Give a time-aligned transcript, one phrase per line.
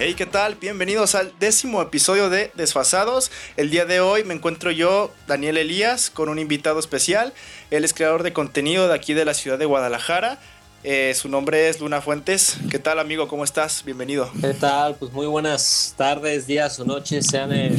[0.00, 0.54] Hey, ¿qué tal?
[0.54, 3.32] Bienvenidos al décimo episodio de Desfasados.
[3.56, 7.32] El día de hoy me encuentro yo, Daniel Elías, con un invitado especial.
[7.72, 10.38] Él es creador de contenido de aquí de la ciudad de Guadalajara.
[10.84, 12.58] Eh, su nombre es Luna Fuentes.
[12.70, 13.26] ¿Qué tal, amigo?
[13.26, 13.84] ¿Cómo estás?
[13.84, 14.30] Bienvenido.
[14.40, 14.94] ¿Qué tal?
[14.94, 17.74] Pues muy buenas tardes, días o noches, sean el,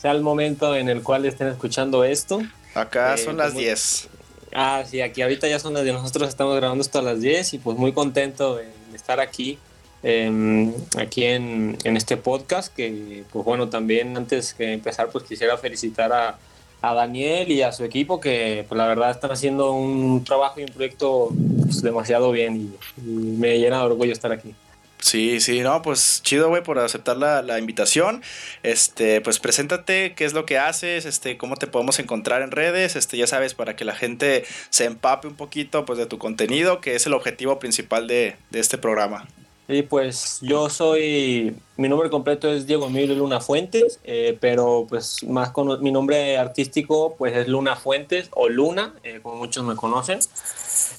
[0.00, 2.40] sea el momento en el cual estén escuchando esto.
[2.74, 4.08] Acá eh, son las 10.
[4.54, 5.96] Ah, sí, aquí ahorita ya son las 10.
[5.96, 9.58] Nosotros estamos grabando esto a las 10 y pues muy contento de estar aquí
[10.02, 16.12] Em, aquí en, este podcast que pues bueno también antes de empezar pues quisiera felicitar
[16.12, 16.38] a,
[16.80, 20.68] Daniel y a su equipo que pues la verdad están haciendo un trabajo y un
[20.68, 21.30] proyecto
[21.64, 24.54] pues, demasiado bien y, me llena de orgullo estar aquí.
[25.00, 28.22] Sí, sí, no, pues chido, güey, por aceptar la, invitación.
[28.64, 32.96] Este, pues preséntate, qué es lo que haces, este, cómo te podemos encontrar en redes,
[32.96, 36.80] este, ya sabes, para que la gente se empape un poquito, pues, de tu contenido,
[36.80, 39.28] que es el objetivo principal de este programa.
[39.70, 45.22] Y pues yo soy, mi nombre completo es Diego Emilio Luna Fuentes, eh, pero pues
[45.24, 49.76] más con mi nombre artístico pues es Luna Fuentes o Luna, eh, como muchos me
[49.76, 50.20] conocen.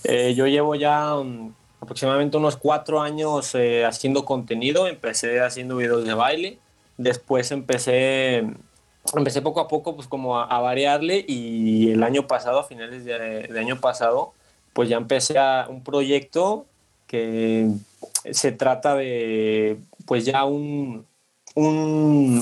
[0.04, 3.56] Eh, yo llevo ya um, aproximadamente unos cuatro años
[3.88, 6.60] haciendo contenido, empecé haciendo videos de baile,
[6.98, 8.46] después empecé,
[9.16, 11.26] empecé poco a poco pues como a, variarle.
[11.28, 14.34] Y el año pasado, a finales de año pasado,
[14.74, 16.68] pues ya empecé a un proyecto
[17.08, 17.68] que
[18.32, 21.06] se trata de pues ya un,
[21.56, 22.42] un,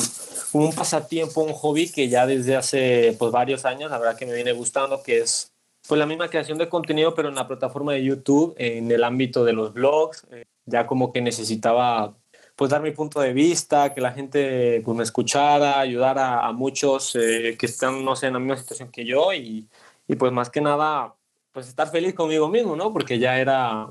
[0.53, 4.33] un, pasatiempo, un hobby que ya desde hace pues varios años, la verdad que me
[4.33, 5.51] viene gustando, que es
[5.87, 9.45] pues la misma creación de contenido, pero en la plataforma de YouTube, en el ámbito
[9.45, 12.15] de los blogs, eh, ya como que necesitaba
[12.55, 17.15] pues dar mi punto de vista, que la gente pues me escuchara, ayudar a, muchos
[17.15, 19.67] eh, que están, no sé, en la misma situación que yo y,
[20.07, 21.13] y pues más que nada,
[21.51, 22.91] pues estar feliz conmigo mismo, ¿no?
[22.91, 23.87] Porque ya era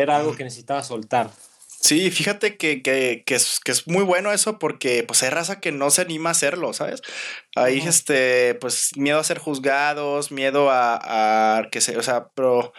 [0.00, 1.30] era algo que necesitaba soltar.
[1.80, 5.60] Sí, fíjate que, que, que, es, que, es, muy bueno eso porque pues hay raza
[5.60, 7.02] que no se anima a hacerlo, ¿sabes?
[7.54, 12.72] Hay este, pues miedo a ser juzgados, miedo a, a, que se, o sea, pero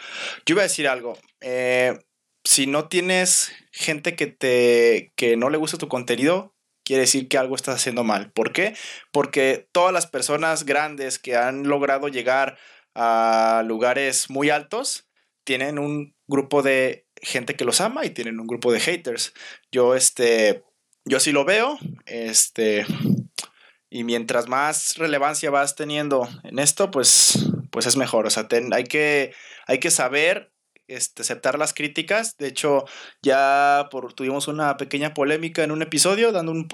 [0.46, 1.98] yo iba a decir algo, eh,
[2.44, 7.38] si no tienes gente que te, que no le gusta tu contenido, quiere decir que
[7.38, 8.32] algo estás haciendo mal.
[8.32, 8.76] ¿Por qué?
[9.12, 12.58] Porque todas las personas grandes que han logrado llegar
[12.96, 15.08] a lugares muy altos
[15.44, 19.34] tienen un grupo de gente que los ama y tienen un grupo de haters.
[19.72, 20.64] Yo, este,
[21.06, 22.86] yo sí lo veo, este,
[23.90, 28.28] y mientras más relevancia vas teniendo en esto, pues, pues es mejor.
[28.28, 29.34] O sea, hay, que,
[29.68, 30.52] hay que saber
[30.88, 32.38] este, aceptar las críticas.
[32.38, 32.86] De hecho,
[33.22, 36.68] ya tuvimos una pequeña polémica en un episodio, dando un,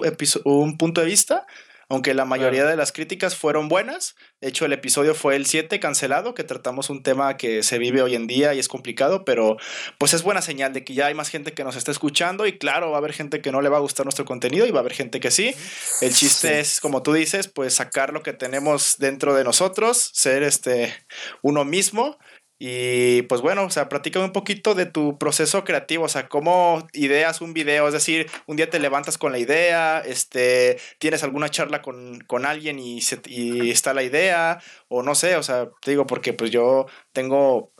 [0.44, 1.46] un punto de vista
[1.88, 4.16] aunque la mayoría de las críticas fueron buenas.
[4.40, 8.02] De hecho, el episodio fue el 7 cancelado, que tratamos un tema que se vive
[8.02, 9.56] hoy en día y es complicado, pero
[9.98, 12.58] pues es buena señal de que ya hay más gente que nos está escuchando y
[12.58, 14.78] claro, va a haber gente que no le va a gustar nuestro contenido y va
[14.78, 15.54] a haber gente que sí.
[16.00, 20.42] El chiste es, como tú dices, pues sacar lo que tenemos dentro de nosotros, ser
[20.42, 20.94] este
[21.42, 22.18] uno mismo
[22.58, 26.86] y pues bueno, o sea, platícame un poquito de tu proceso creativo, o sea, cómo
[26.94, 31.50] ideas un video, es decir, un día te levantas con la idea, este, tienes alguna
[31.50, 36.06] charla con, alguien y, y está la idea, o no sé, o sea, te digo
[36.06, 37.72] porque pues yo tengo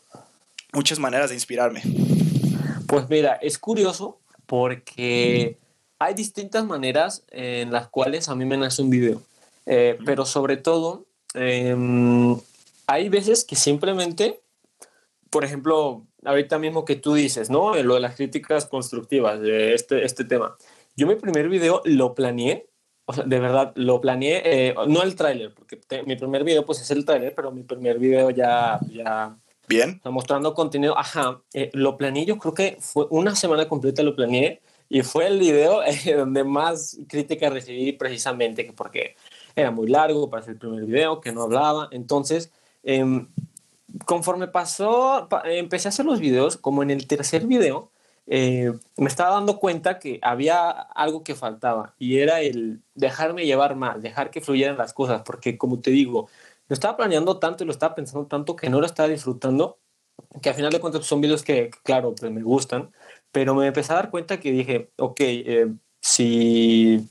[0.75, 1.83] muchas maneras de inspirarme.
[2.87, 5.59] Pues mira, es curioso porque
[5.99, 9.23] hay distintas maneras en las cuales a mí me nace un video,
[9.65, 12.39] eh, pero sobre todo em,
[12.87, 14.41] hay veces que simplemente
[15.31, 17.75] por ejemplo, ahorita mismo que tú dices, ¿no?
[17.83, 20.57] Lo de las críticas constructivas de este, este tema.
[20.97, 22.69] Yo mi primer video lo planeé,
[23.05, 26.81] o sea, de verdad, lo planeé, eh, no el tráiler, porque mi primer video pues
[26.81, 29.37] es el tráiler, pero mi primer video ya, ya
[29.69, 29.91] Bien.
[29.91, 30.97] Está mostrando contenido.
[30.97, 35.27] Ajá, eh, lo planeé, yo creo que fue una semana completa lo planeé y fue
[35.27, 39.17] el video eh, donde más crítica recibí precisamente porque
[39.57, 41.89] era muy largo para ser el primer video, que no hablaba.
[41.91, 42.53] Entonces,
[42.85, 43.27] eh,
[44.05, 47.91] conforme pasó, empecé a hacer los videos, como en el tercer video,
[48.27, 53.77] eh, me estaba dando cuenta que había algo que faltaba y era el dejarme llevar
[53.77, 56.29] más, dejar que fluyeran las cosas, porque como te digo,
[56.69, 59.79] lo estaba planeando tanto y lo estaba pensando tanto que no lo estaba disfrutando,
[60.43, 62.91] que al final de cuentas son videos que, claro, pues me gustan,
[63.31, 67.09] pero me empecé a dar cuenta que dije, ok, eh, si,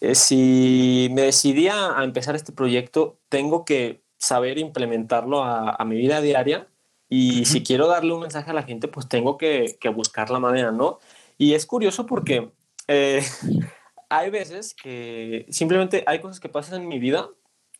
[0.00, 6.20] eh, si me decidía a empezar este proyecto, tengo que saber implementarlo a, mi vida
[6.20, 6.68] diaria
[7.08, 10.72] y si quiero darle un mensaje a la gente, pues tengo que, buscar la manera,
[10.72, 10.98] ¿no?
[11.38, 12.50] Y es curioso porque
[12.88, 13.22] eh,
[14.10, 17.30] hay veces que simplemente hay cosas que pasan en mi vida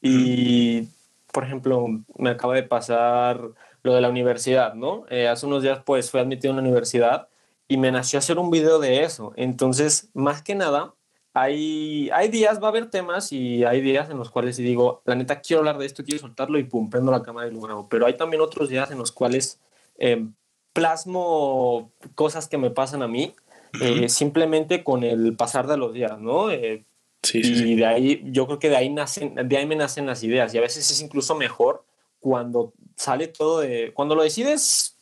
[0.00, 0.88] y,
[1.32, 1.86] por ejemplo,
[2.16, 3.40] me acaba de pasar
[3.82, 5.04] lo de la universidad, ¿no?
[5.10, 7.28] Eh, hace unos días pues fui admitido en la universidad
[7.66, 9.32] y me nació hacer un video de eso.
[9.36, 10.94] Entonces, más que nada,
[11.34, 15.14] hay, hay días, va a haber temas y hay días en los cuales digo, la
[15.14, 17.88] neta, quiero hablar de esto, quiero soltarlo y pum, prendo la cámara y lo grabo.
[17.88, 19.60] Pero hay también otros días en los cuales
[19.98, 20.32] em,
[20.72, 23.34] plasmo cosas que me pasan a mí,
[23.80, 26.50] eh, simplemente con el pasar de los días, ¿no?
[26.50, 26.84] Eh,
[27.22, 30.22] sí, y de ahí, yo creo que de ahí, nacen, de ahí me nacen las
[30.22, 31.84] ideas y a veces es incluso mejor
[32.20, 34.96] cuando sale todo de, cuando lo decides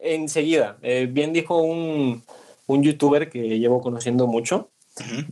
[0.00, 0.78] enseguida.
[0.82, 2.24] Eh, bien dijo un,
[2.66, 4.70] un youtuber que llevo conociendo mucho,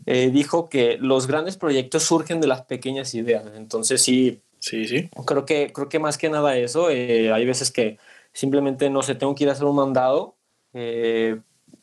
[0.07, 3.45] eh, dijo que los grandes proyectos surgen de las pequeñas ideas.
[3.55, 5.11] Entonces sí, sí, sí.
[5.27, 7.99] Creo que, creo que más que nada eso, eh, hay veces que
[8.33, 10.37] simplemente, no sé, tengo que ir a hacer un mandado
[10.73, 11.41] eh,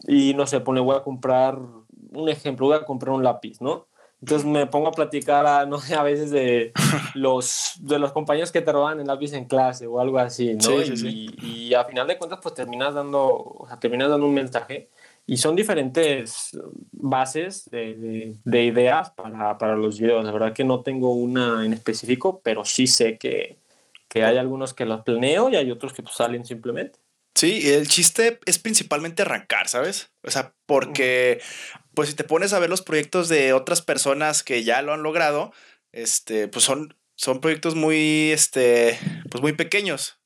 [0.07, 3.87] y no sé, pone, voy a comprar, un ejemplo, voy a comprar un lápiz, ¿no?
[4.21, 6.73] Entonces me pongo a platicar, a, no sé, a veces de
[7.15, 10.81] los, de los compañeros que te roban el lápiz en clase o algo así, ¿no?
[10.81, 14.89] y, y, a final de cuentas, pues terminas dando, o sea, terminas dando un mensaje
[15.31, 16.59] y son diferentes
[16.91, 20.25] bases de, de, ideas para, para, los videos.
[20.25, 23.55] La verdad que no tengo una en específico, pero sí sé que,
[24.09, 26.99] que hay algunos que los planeo y hay otros que pues, salen simplemente.
[27.33, 30.11] Sí, el chiste es principalmente arrancar, ¿sabes?
[30.21, 31.39] O sea, porque
[31.93, 35.01] pues si te pones a ver los proyectos de otras personas que ya lo han
[35.01, 35.53] logrado,
[35.93, 38.99] este, pues son, son proyectos muy, este,
[39.29, 40.20] pues muy pequeños.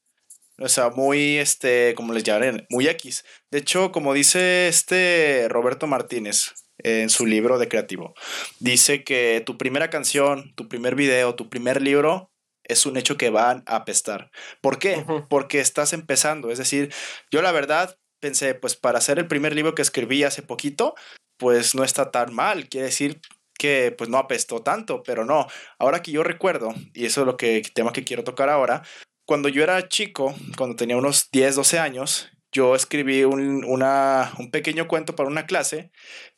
[0.58, 3.26] O sea, muy, este, como les llaman, muy X.
[3.52, 8.14] De hecho, como dice este Roberto Martínez en su libro de creativo,
[8.60, 12.32] dice que tu primera canción, tu primer video, tu primer libro
[12.64, 14.32] es un hecho que van a apestar.
[14.62, 15.06] ¿Por qué?
[15.30, 16.52] Porque estás empezando.
[16.52, 16.94] Es decir,
[17.32, 20.96] yo la verdad pensé, pues para hacer el primer libro que escribí hace poquito,
[21.38, 22.68] pues no está tan mal.
[22.70, 23.22] Quiere decir
[23.58, 25.48] que pues no apestó tanto, pero no.
[25.80, 28.84] Ahora que yo recuerdo, y eso es lo que tema que quiero tocar ahora,
[29.26, 34.88] cuando yo era chico, cuando tenía unos 10, 12 años, yo escribí un, un, pequeño
[34.88, 35.92] cuento para una clase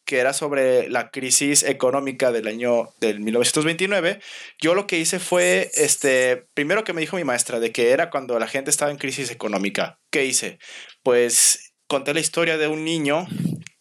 [0.04, 4.20] que era sobre la crisis económica del año del 1929.
[4.60, 8.10] Yo lo que hice fue, este, primero que me dijo mi maestra, de que era
[8.10, 10.00] cuando la gente estaba en crisis económica.
[10.10, 10.58] ¿Qué hice?
[11.04, 13.28] Pues conté la historia de un niño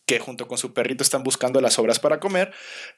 [0.06, 2.52] que junto con su perrito están buscando las obras para comer.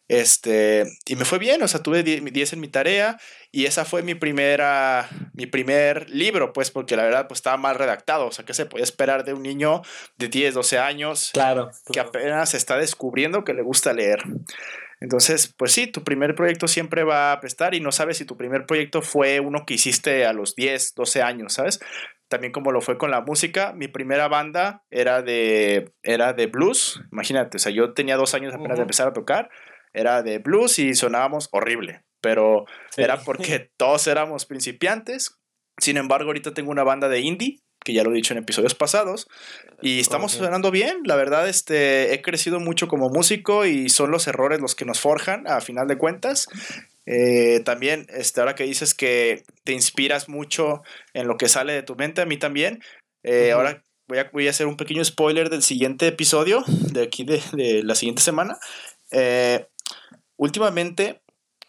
[0.09, 3.19] Este, y me fue bien, o sea, tuve 10 en mi tarea
[3.51, 7.77] y esa fue mi primera mi primer libro, pues porque la verdad pues estaba mal
[7.77, 9.83] redactado, o sea, ¿qué se podía esperar de un niño
[10.19, 14.23] de 10, 12 años claro, que apenas está descubriendo que le gusta leer?
[15.01, 18.37] Entonces, pues sí, tu primer proyecto siempre va a prestar y no sabes si tu
[18.37, 21.79] primer proyecto fue uno que hiciste a los 10, 12 años, ¿sabes?
[22.29, 23.73] También como lo fue con la música.
[23.73, 28.55] Mi primera banda era de, era de blues, imagínate, o sea, yo tenía dos años
[28.55, 29.51] apenas de empezar a tocar,
[29.93, 32.67] era de blues y sonábamos horrible, pero
[32.97, 35.39] era porque todos éramos principiantes.
[35.79, 38.75] Sin embargo, ahorita tengo una banda de indie, que ya lo he dicho en episodios
[38.75, 39.29] pasados,
[39.81, 41.03] y estamos sonando bien.
[41.05, 45.01] La verdad, este, he crecido mucho como músico y son los errores los que nos
[45.01, 46.49] forjan a final de cuentas.
[47.11, 50.83] Eh, también, este, ahora que dices que te inspiras mucho
[51.15, 52.83] en lo que sale de tu mente, a mí también.
[53.23, 57.25] Eh, ahora voy a, voy a hacer un pequeño spoiler del siguiente episodio, de aquí
[57.25, 58.59] de, la siguiente semana.
[59.11, 59.67] Eh,
[60.37, 61.23] últimamente,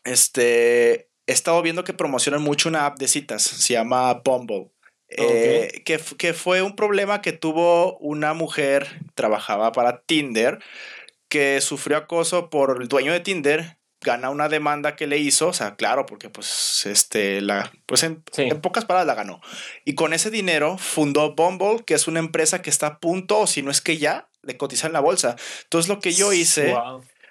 [0.04, 4.72] este, he estado viendo que promocionan mucho una app de citas, se llama Bumble.
[5.08, 10.60] que, que, fue un problema que tuvo una mujer, trabajaba para Tinder,
[11.30, 15.54] que sufrió acoso por el dueño de Tinder, gana una demanda que le hizo, o
[15.54, 18.24] sea, claro, porque pues este, la, pues en,
[18.62, 19.42] pocas palabras la ganó.
[19.86, 23.48] Y con ese dinero fundó Bumble, que es una empresa que está a punto, o
[23.48, 25.36] si no es que ya, de cotizar en la bolsa.
[25.64, 26.76] Entonces lo que yo hice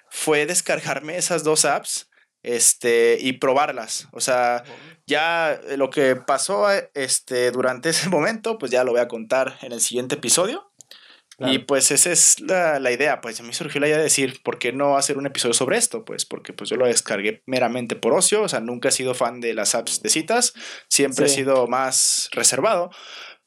[0.09, 2.09] fue descargarme esas dos apps
[2.43, 4.07] este, y probarlas.
[4.11, 4.63] O sea,
[5.07, 9.71] ya lo que pasó este, durante ese momento, pues ya lo voy a contar en
[9.71, 10.68] el siguiente episodio.
[11.41, 14.41] Y pues esa es la, la, idea, pues a mí surgió la idea de decir,
[14.43, 16.03] ¿por qué no hacer un episodio sobre esto?
[16.03, 19.39] Pues porque pues yo lo descargué meramente por ocio, o sea, nunca he sido fan
[19.39, 20.53] de las apps de citas,
[20.89, 22.89] siempre he sido más reservado,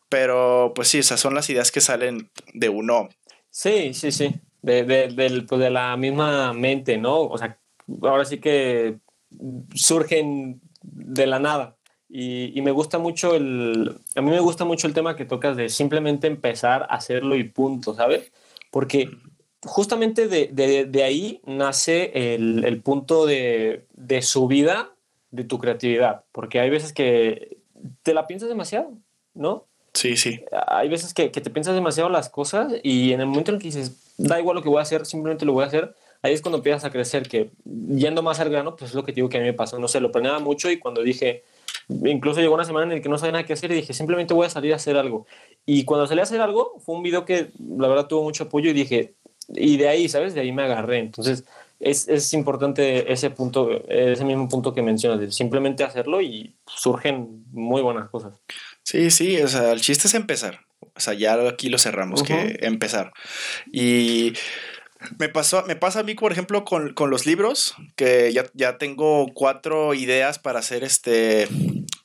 [0.09, 3.11] pero pues sí, esas son las ideas que salen de uno.
[3.51, 7.21] Sí, sí, sí, de, de, pues, de la misma mente, ¿no?
[7.21, 7.59] O sea,
[8.03, 8.99] ahora sí que
[9.75, 11.77] surgen de la nada.
[12.15, 15.71] Y, me gusta mucho el, a mí me gusta mucho el tema que tocas de
[15.71, 18.31] simplemente empezar a hacerlo y punto, ¿sabes?
[18.71, 19.09] Porque
[19.65, 24.91] justamente de, de, de ahí nace el, el punto de, de subida
[25.31, 27.57] de tu creatividad, porque hay veces que
[28.03, 28.93] te la piensas demasiado,
[29.33, 29.65] ¿no?
[29.95, 30.45] Sí, sí.
[30.67, 33.63] Hay veces que, que, te piensas demasiado las cosas y en el momento en el
[33.63, 36.35] que dices, da igual lo que voy a hacer, simplemente lo voy a hacer, ahí
[36.35, 39.31] es cuando empiezas a crecer, que yendo más al grano, pues es lo que digo
[39.31, 41.45] que a mí me pasó, no sé, lo planeaba mucho y cuando dije,
[41.89, 44.35] incluso llegó una semana en la que no sabía nada que hacer y dije, simplemente
[44.35, 45.27] voy a salir a hacer algo.
[45.67, 48.71] Y cuando salí a hacer algo, fue un video que la verdad tuvo mucho apoyo
[48.71, 49.15] y dije,
[49.49, 50.35] y de ahí, ¿sabes?
[50.35, 50.99] De ahí me agarré.
[50.99, 51.45] Entonces,
[51.81, 57.45] es, es importante ese punto, ese mismo punto que mencionas, de simplemente hacerlo y surgen
[57.53, 58.35] muy buenas cosas.
[58.83, 60.61] Sí, sí, o sea, el chiste es empezar.
[60.95, 63.13] O sea, ya aquí lo cerramos, que empezar.
[63.73, 64.35] Y
[65.19, 68.79] me, pasó, me pasa a mí, por ejemplo, con, con los libros, que ya, ya,
[68.79, 71.49] tengo cuatro ideas para hacer este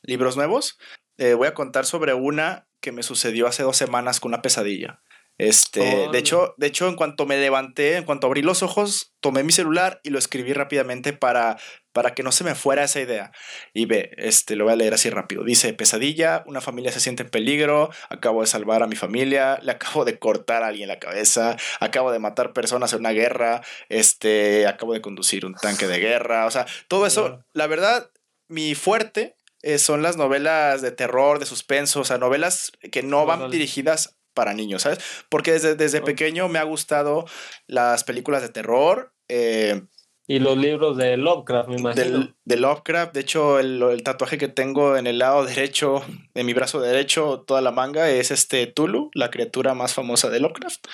[0.03, 0.77] libros nuevos.
[1.17, 5.01] Eh, voy a contar sobre una que me sucedió hace dos semanas con una pesadilla.
[5.37, 9.43] Este, de hecho, de hecho, en cuanto me levanté, en cuanto abrí los ojos, tomé
[9.43, 11.57] mi celular y lo escribí rápidamente para,
[11.93, 13.31] para que no se me fuera esa idea.
[13.71, 15.43] Y ve, este, lo voy a leer así rápido.
[15.43, 19.71] Dice, pesadilla, una familia se siente en peligro, acabo de salvar a mi familia, le
[19.71, 24.65] acabo de cortar a alguien la cabeza, acabo de matar personas en una guerra, este,
[24.65, 28.09] acabo de conducir un tanque de guerra, o sea, todo eso, la verdad,
[28.47, 33.25] mi fuerte eh, son las novelas de terror, de suspenso, o sea, novelas que no
[33.25, 34.99] van dirigidas para niños, ¿sabes?
[35.29, 37.25] Porque desde, desde pequeño me ha gustado
[37.65, 39.11] las películas de terror.
[39.27, 39.81] Eh,
[40.27, 42.35] y los libros de Lovecraft, me imagino.
[42.45, 46.03] de Lovecraft, de hecho, el, el, tatuaje que tengo en el lado derecho,
[46.35, 50.39] de mi brazo derecho, toda la manga, es este Tulu, la criatura más famosa de
[50.39, 50.85] Lovecraft.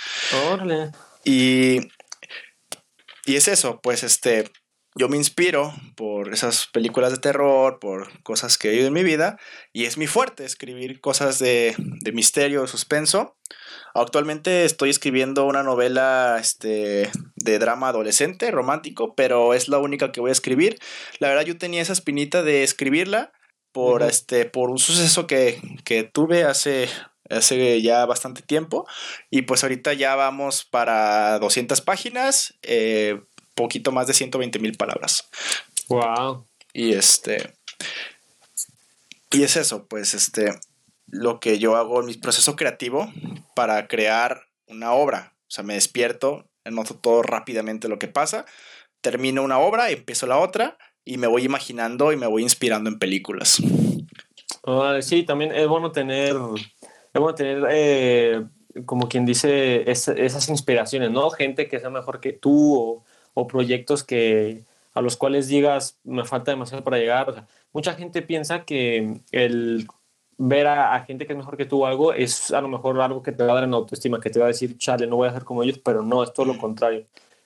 [0.52, 0.92] Órale.
[1.26, 1.80] Y,
[3.26, 4.46] y es eso, pues este,
[4.96, 9.04] yo me inspiro por esas películas de terror, por cosas que he vivido en mi
[9.04, 9.38] vida,
[9.72, 13.36] y es mi fuerte escribir cosas de, de misterio, de suspenso.
[13.96, 20.22] Actualmente estoy escribiendo una novela este, de drama adolescente, romántico, pero es la única que
[20.22, 20.80] voy a escribir.
[21.20, 23.32] La verdad yo tenía esa espinita de escribirla
[23.72, 26.88] por, este, por un suceso que, que tuve hace
[27.30, 28.86] hace ya bastante tiempo
[29.30, 33.22] y pues ahorita ya vamos para 200 páginas eh,
[33.56, 35.30] poquito más de 120 mil palabras.
[35.90, 36.46] Wow.
[36.74, 37.54] Y este.
[39.32, 40.54] Y es eso, pues este.
[41.08, 43.12] Lo que yo hago en mi proceso creativo
[43.56, 45.34] para crear una obra.
[45.48, 48.46] O sea, me despierto, noto todo rápidamente lo que pasa,
[49.02, 52.98] termino una obra, empiezo la otra y me voy imaginando y me voy inspirando en
[52.98, 53.62] películas.
[55.02, 56.36] sí, también es bueno tener,
[57.14, 58.44] es bueno tener eh,
[58.86, 61.30] como quien dice, esas inspiraciones, ¿no?
[61.30, 64.63] Gente que sea mejor que tú o, o proyectos que
[64.94, 67.30] a los cuales digas me falta demasiado para llegar.
[67.30, 69.88] O sea, mucha gente piensa que el
[70.38, 73.32] ver a, gente que es mejor que tú algo es a lo mejor algo que
[73.32, 75.34] te va a dar en autoestima, que te va a decir, chale, no voy a
[75.34, 77.06] ser como ellos, pero no, es todo lo contrario.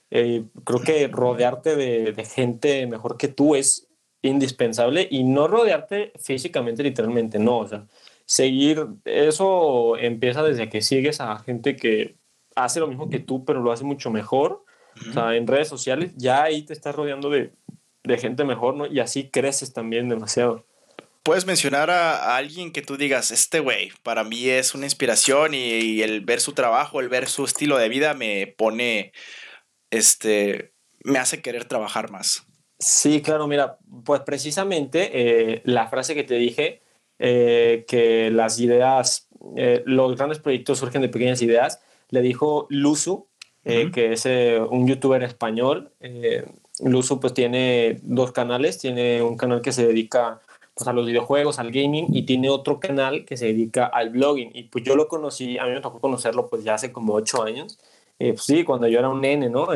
[0.10, 3.88] Eh, creo que rodearte de, de, gente mejor que tú es
[4.22, 7.60] indispensable y no rodearte físicamente, literalmente, no.
[7.60, 7.86] O sea,
[8.26, 12.16] seguir, eso empieza desde que sigues a gente que
[12.56, 14.64] hace lo mismo que tú, pero lo hace mucho mejor
[15.10, 17.52] o sea, en redes sociales, ya ahí te estás rodeando de,
[18.04, 18.88] de gente mejor, ¿no?
[18.88, 20.66] Y así creces también demasiado.
[21.28, 26.02] Puedes mencionar a, alguien que tú digas, este güey, para mí es una inspiración y,
[26.02, 29.12] el ver su trabajo, el ver su estilo de vida me pone,
[29.92, 30.72] este,
[31.04, 32.48] me hace querer trabajar más.
[32.80, 36.82] Sí, claro, mira, pues precisamente eh, la frase que te dije,
[37.20, 39.28] eh, que las ideas,
[39.58, 43.28] eh, los grandes proyectos surgen de pequeñas ideas, le dijo Luzu,
[43.70, 45.92] eh, que es eh, un youtuber español.
[46.00, 46.46] Eh,
[46.80, 50.40] Luso pues tiene dos canales, tiene un canal que se dedica
[50.74, 54.52] pues, a los videojuegos, al gaming, y tiene otro canal que se dedica al blogging.
[54.54, 57.44] Y pues yo lo conocí, a mí me tocó conocerlo pues ya hace como ocho
[57.44, 57.78] años,
[58.18, 59.68] pues sí, cuando yo era un nene, ¿no?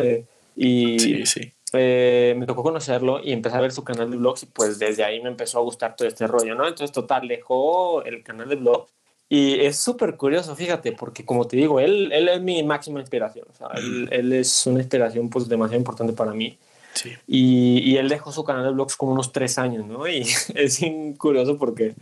[0.55, 1.53] y sí, sí.
[1.73, 5.21] me tocó conocerlo y empecé a ver su canal de blogs y pues desde ahí
[5.21, 6.67] me empezó a gustar todo este rollo, ¿no?
[6.67, 8.91] Entonces, total, dejó el canal de blogs
[9.33, 13.47] y es súper curioso, fíjate, porque como te digo, él, él es mi máxima inspiración.
[13.49, 16.59] O sea, él, él, es una inspiración pues demasiado importante para mí.
[16.95, 17.11] Sí.
[17.27, 20.05] Y, y, él dejó su canal de blogs como unos tres años, ¿no?
[20.05, 20.81] Y es
[21.17, 21.95] curioso porque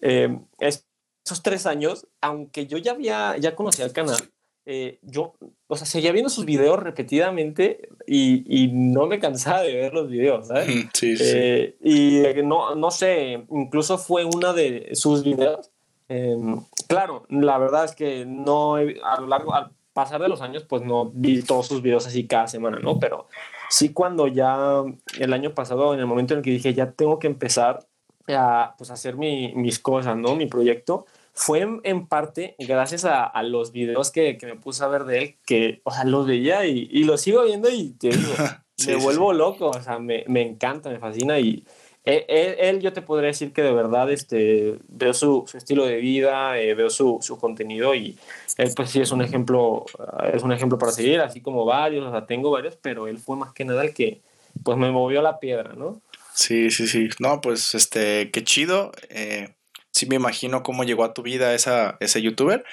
[0.00, 4.18] eh, esos tres años, aunque yo ya había, ya conocía el canal,
[4.64, 5.34] eh, yo,
[5.66, 10.08] o sea, seguía viendo sus videos repetidamente y, y, no me cansaba de ver los
[10.08, 10.68] videos, ¿sabes?
[10.92, 11.24] Sí, sí.
[11.26, 15.72] Eh, y no, no sé, incluso fue una de sus videos
[16.08, 20.64] Em, claro, la verdad es que no, a lo largo, al pasar de los años,
[20.64, 22.98] pues no vi todos sus videos así cada semana, ¿no?
[22.98, 23.28] Pero
[23.70, 24.82] sí cuando ya
[25.18, 27.86] el año pasado, en el momento en el que dije, ya tengo que empezar
[28.28, 30.36] a pues, hacer mi, mis cosas, ¿no?
[30.36, 34.88] Mi proyecto, fue en, parte gracias a, a, los videos que, que, me puse a
[34.88, 38.08] ver de él, que, o sea, los veía y, y los sigo viendo y te
[38.08, 38.32] digo,
[38.86, 41.64] me vuelvo loco, o sea, me, me encanta, me fascina y
[42.06, 46.74] él, yo te podría decir que de verdad este, veo su, estilo de vida, eh,
[46.74, 48.16] veo su, contenido y
[48.58, 49.84] él pues sí es un ejemplo,
[50.32, 53.36] es un ejemplo para seguir, así como varios, o sea, tengo varios, pero él fue
[53.36, 54.20] más que nada el que
[54.62, 56.00] pues me movió la piedra, ¿no?
[56.32, 57.08] Sí, sí, sí.
[57.18, 58.92] No, pues este, qué chido.
[59.08, 59.54] Eh,
[59.96, 62.64] sí me imagino cómo llegó a tu vida esa, ese youtuber.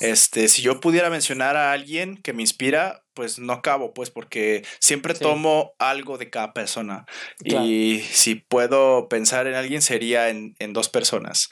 [0.00, 4.64] Este, si yo pudiera mencionar a alguien que me inspira, pues no acabo, pues porque
[4.80, 7.06] siempre tomo algo de cada persona.
[7.44, 11.50] Y si puedo pensar en alguien, sería en, dos personas.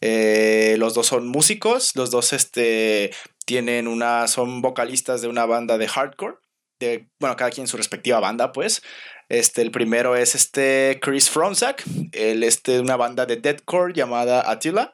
[0.00, 3.10] Eh, los dos son músicos, los dos este,
[3.44, 6.36] tienen una, son vocalistas de una banda de hardcore.
[6.84, 8.82] De, bueno, cada quien su respectiva banda, pues.
[9.28, 14.50] Este, el primero es este Chris Fronzak, él este, de una banda de deathcore llamada
[14.50, 14.92] Attila.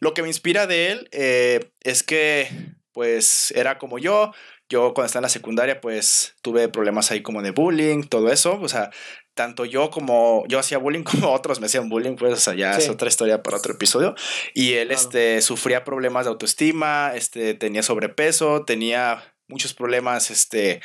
[0.00, 2.48] Lo que me inspira de él eh, es que,
[2.92, 4.32] pues, era como yo.
[4.68, 8.58] Yo cuando estaba en la secundaria, pues, tuve problemas ahí como de bullying, todo eso.
[8.60, 8.90] O sea,
[9.34, 12.72] tanto yo como yo hacía bullying como otros me hacían bullying, pues, o sea, ya
[12.76, 14.14] es otra historia para otro episodio.
[14.54, 20.80] Y él, este, sufría problemas de autoestima, este, tenía sobrepeso, tenía muchos problemas, este,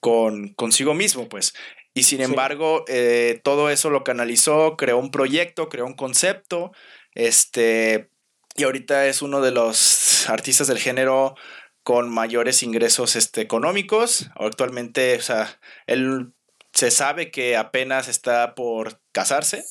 [0.00, 1.54] con consigo mismo, pues.
[1.94, 6.72] Y sin embargo, eh, todo eso lo canalizó, creó un proyecto, creó un concepto,
[7.14, 8.10] este,
[8.54, 11.34] y ahorita es uno de los artistas del género
[11.82, 14.30] con mayores ingresos este, económicos.
[14.36, 16.32] Actualmente, o sea, él
[16.72, 19.64] se sabe que apenas está por casarse.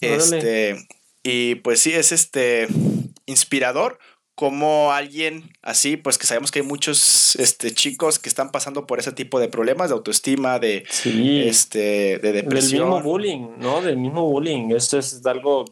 [0.00, 0.86] Este,
[1.22, 2.68] y pues sí, es este
[3.24, 3.98] inspirador
[4.36, 8.98] como alguien así, pues que sabemos que hay muchos este, chicos que están pasando por
[8.98, 12.82] ese tipo de problemas de autoestima, de, este, de depresión.
[12.82, 13.80] Del mismo bullying, ¿no?
[13.80, 14.72] Del mismo bullying.
[14.72, 15.64] Esto es algo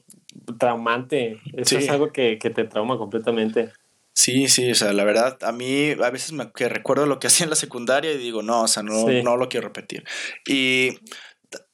[0.59, 1.41] traumante.
[1.53, 3.71] Esto es algo que, te trauma completamente.
[4.15, 7.27] Sí, sí, o sea, la verdad, a mí a veces me que recuerdo lo que
[7.29, 10.05] hacía en la secundaria y digo, no, o sea, no, no lo quiero repetir.
[10.47, 11.01] Y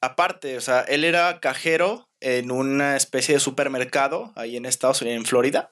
[0.01, 5.19] aparte, o sea, él era cajero en una especie de supermercado ahí en Estados Unidos,
[5.19, 5.71] en Florida.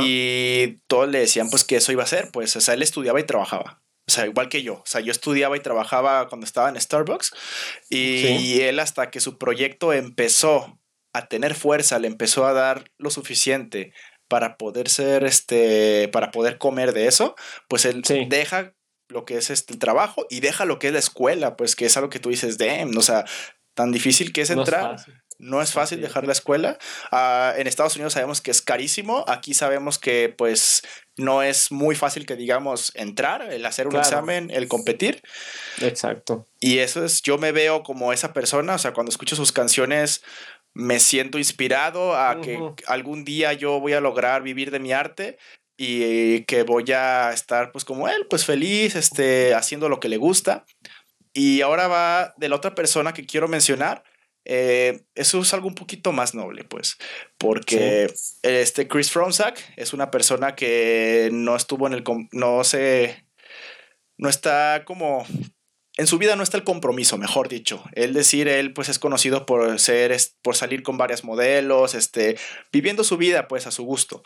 [0.00, 3.20] Y todos le decían pues que eso iba a ser, pues, o sea, él estudiaba
[3.20, 3.82] y trabajaba.
[4.08, 4.74] O sea, igual que yo.
[4.74, 7.32] O sea, yo estudiaba y trabajaba cuando estaba en Starbucks.
[7.90, 10.80] Y, él hasta que su proyecto empezó
[11.12, 13.92] a tener fuerza, le empezó a dar lo suficiente
[14.26, 17.34] para poder ser, este, para poder comer de eso,
[17.66, 18.74] pues él deja
[19.08, 21.86] lo que es este, el trabajo y deja lo que es la escuela, pues que
[21.86, 23.24] es algo que tú dices, damn, o sea,
[23.74, 24.84] tan difícil que es entrar.
[24.84, 25.06] No es
[25.72, 26.78] fácil dejar la escuela.
[27.10, 29.24] Ah, en Estados Unidos sabemos que es carísimo.
[29.28, 30.82] Aquí sabemos que pues
[31.16, 35.22] no es muy fácil que digamos entrar, el hacer un examen, el competir.
[35.80, 36.46] Exacto.
[36.60, 40.22] Y eso es, yo me veo como esa persona, o sea, cuando escucho sus canciones
[40.74, 45.38] me siento inspirado a que algún día yo voy a lograr vivir de mi arte
[45.76, 50.16] y que voy a estar pues como él, pues feliz, este, haciendo lo que le
[50.16, 50.64] gusta.
[51.32, 54.02] Y ahora va de la otra persona que quiero mencionar,
[54.50, 56.96] eh, eso es algo un poquito más noble, pues,
[57.36, 58.10] porque
[58.42, 63.26] este Chris Fronzak es una persona que no estuvo en el, no se,
[64.16, 65.26] no está como,
[65.98, 67.84] en su vida no está el compromiso, mejor dicho.
[67.92, 72.38] Él decir, él pues es conocido por ser, por salir con varios modelos, este,
[72.72, 74.22] viviendo su vida pues a su gusto.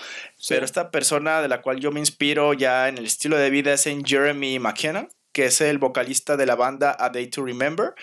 [0.48, 3.72] Pero esta persona de la cual yo me inspiro ya en el estilo de vida
[3.72, 7.94] es en Jeremy McKenna que es el vocalista de la banda A Day to Remember.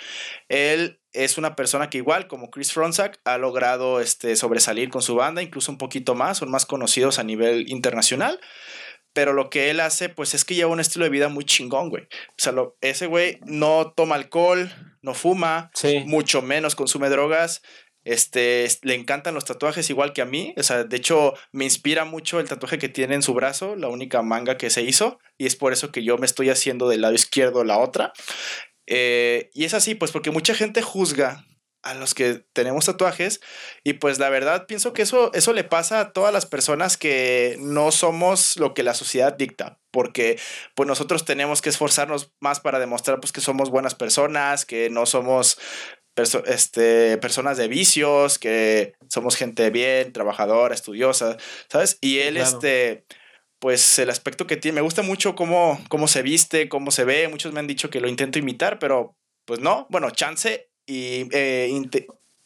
[0.48, 5.16] Él es una persona que igual como Chris Fronzak ha logrado este, sobresalir con su
[5.16, 8.40] banda, incluso un poquito más, son más conocidos a nivel internacional.
[9.14, 11.90] Pero lo que él hace, pues es que lleva un estilo de vida muy chingón,
[11.90, 12.04] güey.
[12.04, 15.72] O sea, ese güey no toma alcohol, no fuma,
[16.06, 17.64] mucho menos consume drogas.
[18.04, 20.54] Este, le encantan los tatuajes igual que a mí.
[20.58, 23.90] O sea, de hecho, me inspira mucho el tatuaje que tiene en su brazo, la
[23.90, 25.20] única manga que se hizo.
[25.38, 28.14] Y es por eso que yo me estoy haciendo del lado izquierdo la otra.
[28.88, 31.46] Eh, y es así, pues porque mucha gente juzga
[31.82, 33.40] a los que tenemos tatuajes
[33.84, 37.56] y pues la verdad pienso que eso, eso le pasa a todas las personas que
[37.60, 40.38] no somos lo que la sociedad dicta porque
[40.76, 45.06] pues nosotros tenemos que esforzarnos más para demostrar pues que somos buenas personas que no
[45.06, 45.58] somos
[46.46, 51.38] este, personas de vicios, que somos gente bien, trabajadora, estudiosa,
[51.70, 51.98] ¿sabes?
[52.02, 53.06] Y él, este,
[53.60, 57.28] pues el aspecto que tiene, me gusta mucho cómo, cómo se viste, cómo se ve,
[57.28, 59.16] muchos me han dicho que lo intento imitar, pero
[59.46, 61.30] pues no, bueno, chance y...
[61.32, 61.90] Eh,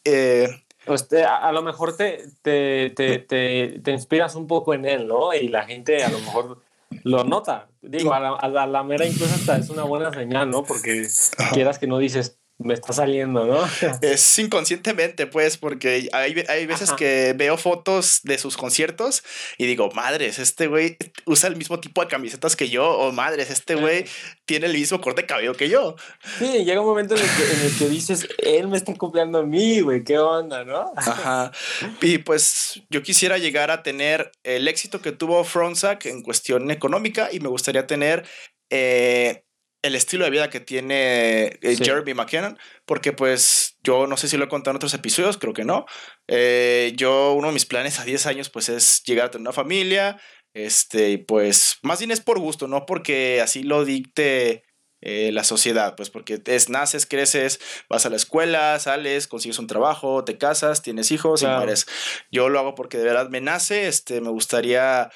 [0.04, 0.48] eh,
[0.86, 5.32] pues a, lo mejor te, te, te, te, inspiras un poco en él, ¿no?
[5.32, 6.62] Y la gente a lo mejor
[7.04, 7.68] lo nota.
[7.80, 10.62] Digo, a la, a la, mera incluso hasta es una buena señal, ¿no?
[10.62, 11.06] Porque
[11.54, 13.64] quieras que no dices, me está saliendo, ¿no?
[14.02, 19.24] es inconscientemente, pues, porque hay, hay veces que veo fotos de sus conciertos
[19.58, 23.50] y digo, madres, este güey usa el mismo tipo de camisetas que yo, o madres,
[23.50, 24.06] este güey
[24.44, 25.96] tiene el mismo corte de cabello que yo.
[26.38, 30.04] Sí, llega un momento en el que, dices, él me está copiando a mí, güey,
[30.04, 30.92] qué onda, ¿no?
[30.96, 31.50] Ajá.
[32.00, 37.30] Y pues yo quisiera llegar a tener el éxito que tuvo Frontsack en cuestión económica
[37.32, 38.24] y me gustaría tener...
[38.70, 39.43] Eh,
[39.84, 44.38] el estilo de vida que tiene eh, Jeremy McKinnon, porque pues yo no sé si
[44.38, 45.84] lo he contado en otros episodios, creo que no.
[46.26, 49.52] Eh, yo, uno de mis planes a 10 años pues es llegar a tener una
[49.52, 50.18] familia,
[50.54, 54.64] este, pues más bien es por gusto, no porque así lo dicte
[55.02, 59.66] eh, la sociedad, pues porque es, naces, creces, vas a la escuela, sales, consigues un
[59.66, 61.84] trabajo, te casas, tienes hijos y mueres.
[62.32, 65.10] Yo lo hago porque de verdad me nace, este, me gustaría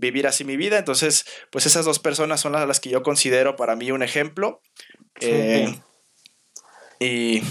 [0.00, 0.78] vivir así mi vida.
[0.78, 4.60] Entonces, pues esas dos personas son las, que yo considero para mí un ejemplo.
[5.20, 5.78] Eh,
[6.98, 7.42] y,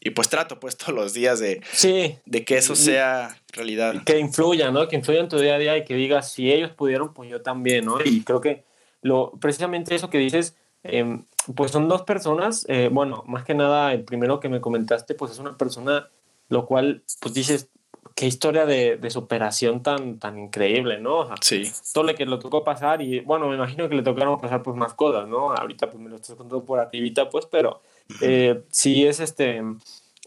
[0.00, 2.18] y, pues trato pues todos los días de, sí.
[2.26, 4.04] de que eso sea realidad.
[4.04, 4.86] Que influya, ¿no?
[4.86, 7.42] Que influya en tu día a día y que digas, si ellos pudieron, pues yo
[7.42, 7.98] también, ¿no?
[8.04, 8.62] Y creo que
[9.02, 13.92] lo, precisamente eso que dices, em, pues son dos personas, eh, bueno, más que nada,
[13.92, 16.08] el primero que me comentaste, pues es una persona,
[16.48, 17.68] lo cual, pues dices,
[18.14, 21.28] qué historia de, de, superación tan, tan increíble, ¿no?
[21.40, 21.70] sí.
[21.92, 24.76] Todo lo que le tocó pasar y, bueno, me imagino que le tocaron pasar pues
[24.76, 25.52] más cosas, ¿no?
[25.52, 27.82] Ahorita pues me lo estás contando por arribita, pues, pero
[28.20, 29.62] eh, sí es este,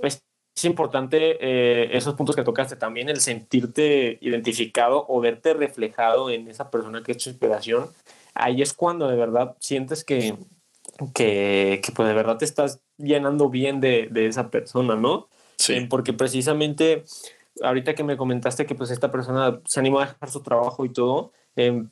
[0.01, 0.21] es,
[0.55, 6.47] es importante eh, esos puntos que tocaste también, el sentirte identificado o verte reflejado en
[6.49, 7.89] esa persona que es tu inspiración.
[8.33, 10.35] Ahí es cuando de verdad sientes que,
[11.13, 15.29] que, que pues de verdad te estás llenando bien de, de esa persona, ¿no?
[15.57, 15.73] Sí.
[15.73, 17.03] Eh, porque precisamente
[17.61, 20.89] ahorita que me comentaste que pues esta persona se animó a dejar su trabajo y
[20.89, 21.83] todo, eh,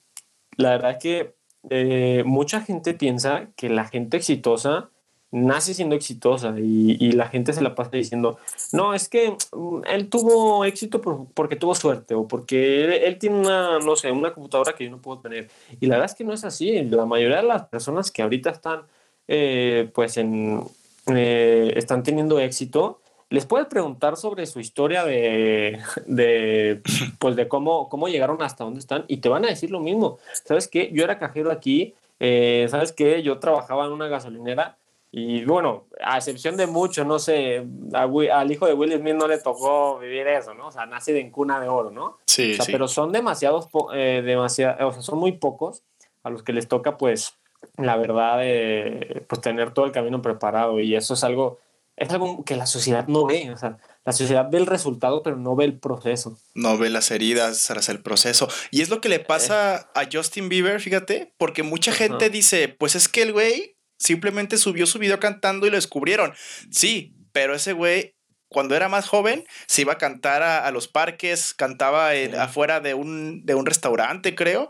[0.57, 1.35] la verdad es que
[1.69, 4.89] eh, mucha gente piensa que la gente exitosa
[5.35, 8.37] nace siendo exitosa y, y, la gente se la pasa diciendo,
[8.71, 13.39] no, es que mm, él tuvo éxito por, porque tuvo suerte o porque él, tiene
[13.39, 15.49] una, no sé, una computadora que yo no puedo tener.
[15.79, 16.81] Y la verdad es que no es así.
[16.83, 18.83] La mayoría de las personas que ahorita están,
[19.27, 23.01] eh, pues, eh, están teniendo éxito,
[23.35, 26.81] les puedes preguntar sobre su historia de, de,
[27.19, 30.19] pues de cómo, cómo llegaron hasta donde están y te van a decir lo mismo.
[30.45, 30.89] ¿Sabes qué?
[30.93, 33.21] Yo era cajero aquí, eh, ¿sabes qué?
[33.23, 34.77] Yo trabajaba en una gasolinera
[35.11, 39.27] y bueno, a excepción de mucho, no sé, a, al hijo de Will Smith no
[39.27, 40.67] le tocó vivir eso, ¿no?
[40.67, 42.17] O sea, nace de en cuna de oro, ¿no?
[42.25, 42.71] Sí, o sea, sí.
[42.71, 45.83] Pero son demasiados, eh, demasiado, o sea, son muy pocos
[46.23, 47.33] a los que les toca, pues,
[47.77, 51.59] la verdad, eh, pues tener todo el camino preparado y eso es algo
[51.97, 55.37] es algo que la sociedad no ve, o sea, la sociedad ve el resultado, pero
[55.37, 56.37] no ve el proceso.
[56.53, 58.47] No ve las heridas tras el proceso.
[58.69, 59.99] Y es lo que le pasa eh.
[59.99, 64.85] a Justin Bieber, fíjate, porque mucha gente dice, pues es que el güey simplemente subió
[64.85, 66.33] su video cantando y lo descubrieron.
[66.69, 68.15] Sí, pero ese güey,
[68.49, 72.81] cuando era más joven, se iba a cantar a, a los parques, cantaba en, afuera
[72.81, 74.69] de un, de un restaurante, creo.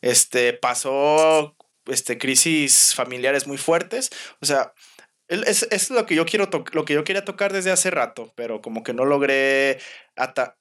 [0.00, 4.10] Este, pasó este, crisis familiares muy fuertes.
[4.40, 4.72] O sea,
[5.28, 8.60] es, es, lo que yo quiero lo que yo quería tocar desde hace rato, pero
[8.60, 9.78] como que no logré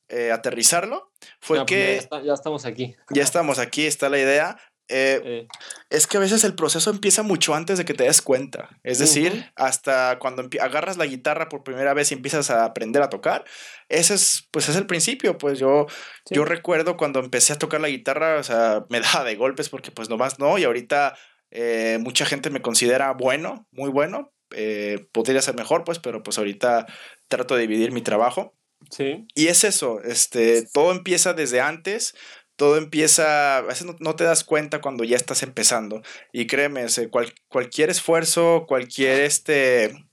[0.09, 1.11] eh, aterrizarlo.
[1.39, 1.75] Fue no, que.
[1.75, 2.95] Pues ya, está, ya, estamos aquí.
[3.09, 4.57] Ya estamos aquí, está la idea.
[4.87, 5.47] Eh, eh.
[5.89, 8.69] Es que a veces el proceso empieza mucho antes de que te des cuenta.
[8.83, 9.51] Es decir, uh -huh.
[9.55, 13.45] hasta cuando agarras la guitarra por primera vez y empiezas a aprender a tocar,
[13.89, 15.37] ese es, pues es el principio.
[15.37, 15.87] Pues yo,
[16.25, 16.35] sí.
[16.35, 19.91] yo recuerdo cuando empecé a tocar la guitarra, o sea, me daba de golpes porque
[19.91, 21.15] pues nomás no, y ahorita
[21.51, 26.37] eh, mucha gente me considera bueno, muy bueno, eh, podría ser mejor, pues, pero pues
[26.37, 26.85] ahorita
[27.27, 28.53] trato de dividir mi trabajo.
[28.89, 29.25] Sí.
[29.33, 32.15] Y es eso, este, todo empieza desde antes,
[32.55, 36.01] todo empieza, a veces no, no te das cuenta cuando ya estás empezando.
[36.31, 40.05] Y créeme, cual, cualquier esfuerzo, cualquier este,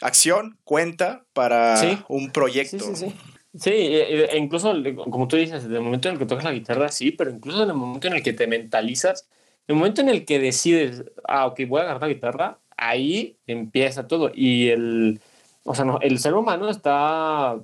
[0.00, 1.98] acción cuenta para sí.
[2.08, 2.78] un proyecto.
[2.78, 3.14] Sí, sí, sí.
[3.54, 4.72] Sí, e incluso,
[5.10, 7.62] como tú dices, en el momento en el que tocas la guitarra, sí, pero incluso
[7.62, 9.28] en el momento en el que te mentalizas,
[9.66, 13.36] en el momento en el que decides, ah, ok, voy a agarrar la guitarra, ahí
[13.46, 14.30] empieza todo.
[14.34, 15.20] Y el,
[15.64, 17.58] o sea, no, el ser humano está,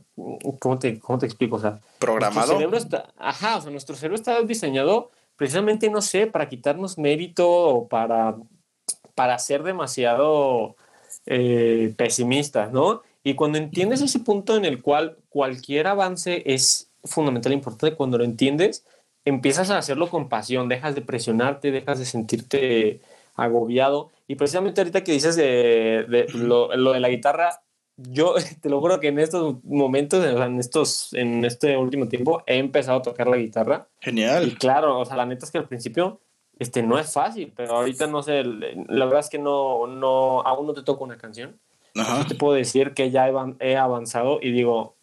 [0.59, 1.57] ¿cómo te, cómo te explico?
[1.57, 2.59] O sea, programado.
[2.59, 6.99] Nuestro cerebro está, ajá, o sea, nuestro cerebro está diseñado precisamente, no sé, para quitarnos
[6.99, 8.37] mérito o para,
[9.15, 10.77] para ser demasiado
[11.27, 13.03] eh, pesimistas, ¿no?
[13.23, 18.19] Y cuando entiendes ese punto en el cual cualquier avance es fundamental e importante, cuando
[18.19, 18.85] lo entiendes,
[19.25, 23.01] empiezas a hacerlo con pasión, dejas de presionarte, dejas de sentirte
[23.35, 24.11] agobiado.
[24.27, 27.63] Y precisamente ahorita que dices de, de lo, lo, de la guitarra,
[27.97, 32.57] yo te lo juro que en estos momentos, en, estos, en este último tiempo, he
[32.59, 33.89] empezado a tocar la guitarra.
[34.01, 34.49] Genial.
[34.49, 36.21] Y claro, o sea, la neta es que al principio
[36.59, 40.67] este, no es fácil, pero ahorita no sé, la verdad es que no, no aún
[40.67, 41.59] no te toco una canción.
[41.97, 42.27] Ajá.
[42.27, 43.29] te puedo decir que ya
[43.61, 44.97] he avanzado y digo,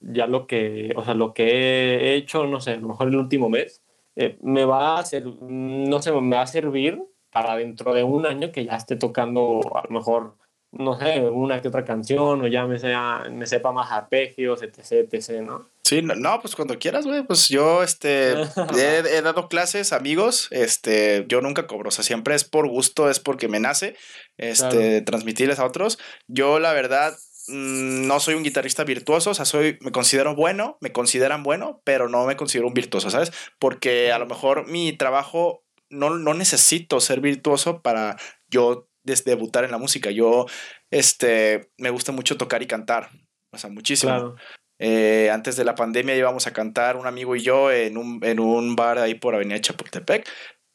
[0.00, 3.16] ya lo que, o sea, lo que he hecho, no sé, a lo mejor el
[3.16, 3.82] último mes,
[4.16, 8.26] eh, me va a hacer, no sé, me va a servir para dentro de un
[8.26, 10.36] año que ya esté tocando a lo mejor,
[10.72, 15.12] no sé, una que otra canción o ya me, sea, me sepa más arpegios, etc,
[15.12, 15.68] etc, ¿no?
[15.88, 17.22] Sí, no, pues cuando quieras, güey.
[17.22, 18.32] Pues yo, este,
[18.76, 23.20] he, dado clases, amigos, este, yo nunca cobro, o sea, siempre es por gusto, es
[23.20, 23.96] porque me nace,
[24.36, 25.98] este, transmitirles a otros.
[26.26, 30.76] Yo, la verdad, mm, no soy un guitarrista virtuoso, o sea, soy, me considero bueno,
[30.82, 33.32] me consideran bueno, pero no me considero un virtuoso, ¿sabes?
[33.58, 38.16] Porque a lo mejor mi trabajo no, no necesito ser virtuoso para
[38.48, 40.10] yo debutar en la música.
[40.10, 40.46] Yo,
[40.90, 43.10] este, me gusta mucho tocar y cantar,
[43.52, 44.12] o sea, muchísimo.
[44.12, 44.36] Claro.
[44.80, 48.38] Eh, antes de la pandemia íbamos a cantar un amigo y yo en un, en
[48.38, 50.28] un bar ahí por Avenida Chapultepec.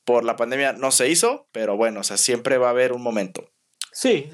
[0.06, 3.02] Por la pandemia no se hizo, pero bueno, o sea, siempre va a haber un
[3.02, 3.54] momento.
[3.93, 4.30] Sí,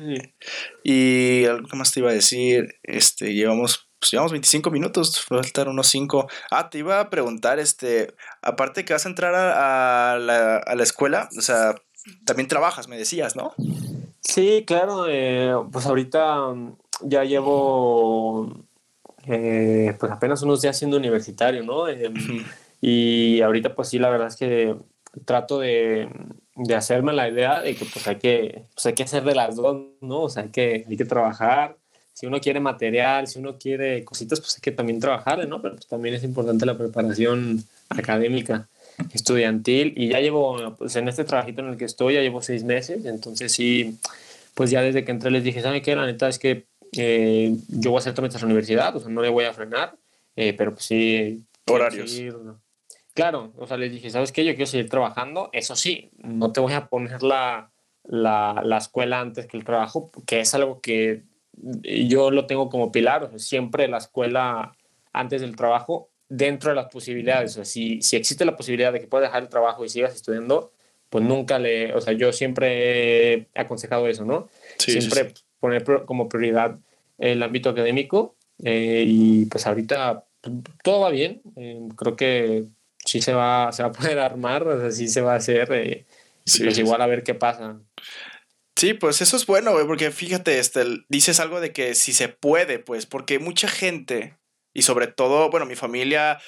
[0.83, 5.67] Y algo que más te iba a decir, este, llevamos, pues llevamos 25 minutos, faltar
[5.67, 6.27] unos 5.
[6.51, 10.83] Ah, te iba a preguntar, este, aparte que vas a entrar a, la, a la,
[10.83, 11.75] escuela, o sea,
[12.25, 13.53] también trabajas, me decías, ¿no?
[14.21, 16.53] Sí, claro, eh, pues ahorita
[17.01, 18.65] ya llevo
[19.25, 21.87] eh, pues apenas unos días siendo universitario, ¿no?
[21.87, 22.13] Em,
[22.81, 24.75] y ahorita pues sí, la verdad es que
[25.25, 26.09] trato de,
[26.55, 29.55] de, hacerme la idea de que pues hay que, pues hay que hacer de las
[29.55, 30.21] dos, ¿no?
[30.21, 31.78] O sea, hay que, hay que trabajar.
[32.19, 35.61] Si uno quiere material, si uno quiere cositas, pues hay que también trabajar, ¿no?
[35.61, 38.67] Pero pues, también es importante la preparación académica,
[39.13, 39.93] estudiantil.
[39.95, 43.05] Y ya llevo, pues en este trabajito en el que estoy, ya llevo seis meses.
[43.05, 43.97] Entonces sí,
[44.53, 45.95] pues ya desde que entré les dije, ¿saben qué?
[45.95, 49.09] La neta es que eh, yo voy a hacer trámites a la universidad, o sea,
[49.09, 49.95] no le voy a frenar,
[50.35, 51.45] eh, pero pues sí.
[51.67, 52.21] Horarios.
[53.13, 54.43] claro, o sea, les dije, ¿sabes qué?
[54.43, 57.71] Yo quiero seguir trabajando, eso sí, no te voy a poner la,
[58.03, 61.28] la, la escuela antes que el trabajo, que es algo que
[61.83, 64.75] yo lo tengo como pilar, o sea, siempre la escuela
[65.13, 68.99] antes del trabajo, dentro de las posibilidades, o sea, si, si existe la posibilidad de
[68.99, 70.71] que puedas dejar el trabajo y sigas estudiando,
[71.09, 74.47] pues nunca le, o sea, yo siempre he aconsejado eso, ¿no?
[74.77, 76.77] siempre poner como prioridad
[77.17, 80.25] el ámbito académico eh, y pues ahorita
[80.83, 82.65] todo va bien, eh, creo que
[83.03, 85.69] sí se va, se va a poder armar, o sea, sí se va a hacer,
[85.73, 86.05] eh,
[86.43, 87.79] pues igual a ver qué pasa.
[88.79, 92.79] Sí, pues eso es bueno, porque fíjate, este, dices algo de que si se puede,
[92.79, 94.37] pues, porque mucha gente,
[94.73, 96.39] y sobre todo, bueno, mi familia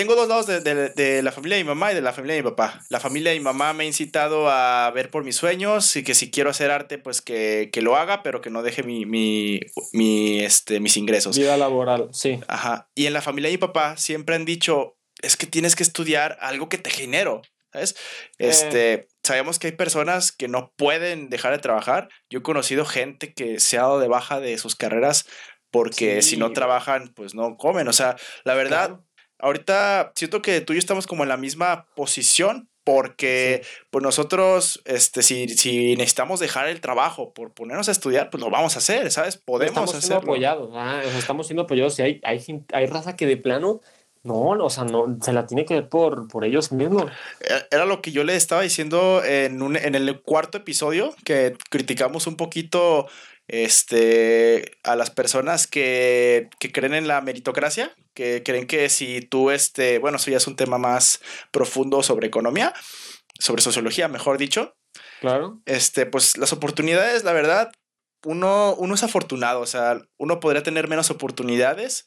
[0.00, 2.48] tengo dos lados de, la familia de mi mamá y de la familia de mi
[2.48, 2.80] papá.
[2.88, 6.14] La familia de mi mamá me ha incitado a ver por mis sueños y que
[6.14, 9.60] si quiero hacer arte, pues que, lo haga, pero que no deje mi, mi,
[9.92, 11.36] mi, este, mis ingresos.
[11.36, 12.40] Vida laboral, sí.
[12.48, 12.88] Ajá.
[12.94, 16.38] Y en la familia de mi papá siempre han dicho, es que tienes que estudiar
[16.40, 17.96] algo que te genero, ¿sabes?
[18.38, 19.08] Este, eh.
[19.22, 22.08] Sabemos que hay personas que no pueden dejar de trabajar.
[22.30, 25.26] Yo he conocido gente que se ha dado de baja de sus carreras
[25.70, 27.86] porque si no trabajan, pues no comen.
[27.88, 29.00] O sea, la verdad
[29.40, 34.82] ahorita siento que tú y yo estamos como en la misma posición porque pues nosotros,
[34.84, 38.78] este, si, si necesitamos dejar el trabajo por ponernos a estudiar, pues lo vamos a
[38.78, 39.36] hacer, ¿sabes?
[39.36, 43.36] Podemos estamos siendo apoyados, ah, estamos siendo apoyados y hay, hay, hay raza que de
[43.36, 43.80] plano
[44.22, 47.10] no, o sea, no, se la tiene que ver por, por ellos mismos.
[47.40, 51.56] E, era lo que yo le estaba diciendo en, un, en el cuarto episodio, que
[51.70, 53.08] criticamos un poquito
[53.48, 59.50] este, a las personas que, que, creen en la meritocracia, que creen que si tú,
[59.50, 62.74] este, bueno, eso ya es un tema más profundo sobre economía,
[63.38, 64.74] sobre sociología, mejor dicho.
[65.20, 65.60] Claro.
[65.66, 67.72] Este, pues las oportunidades, la verdad,
[68.24, 72.06] uno, uno es afortunado, o sea, uno podría tener menos oportunidades,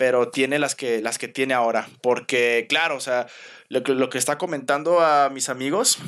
[0.00, 3.26] pero tiene las que, las que tiene ahora, porque claro, o sea,
[3.68, 5.98] lo que, lo que está comentando a mis amigos,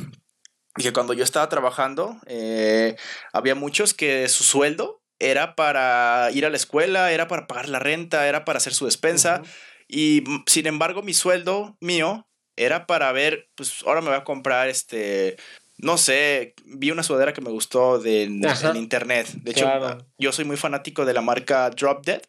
[0.77, 2.97] que cuando yo estaba trabajando, eh,
[3.35, 7.81] había muchos que su sueldo era para ir a la escuela, era para pagar la
[7.81, 9.43] renta, era para hacer su despensa.
[9.89, 12.27] Y mm, sin embargo, mi sueldo mío
[12.57, 15.37] era para ver, pues ahora me voy a comprar este,
[15.77, 19.29] no sé, vi una sudadera que me gustó de, en, internet.
[19.35, 19.69] De hecho,
[20.17, 22.23] yo soy muy fanático de la marca Drop Dead.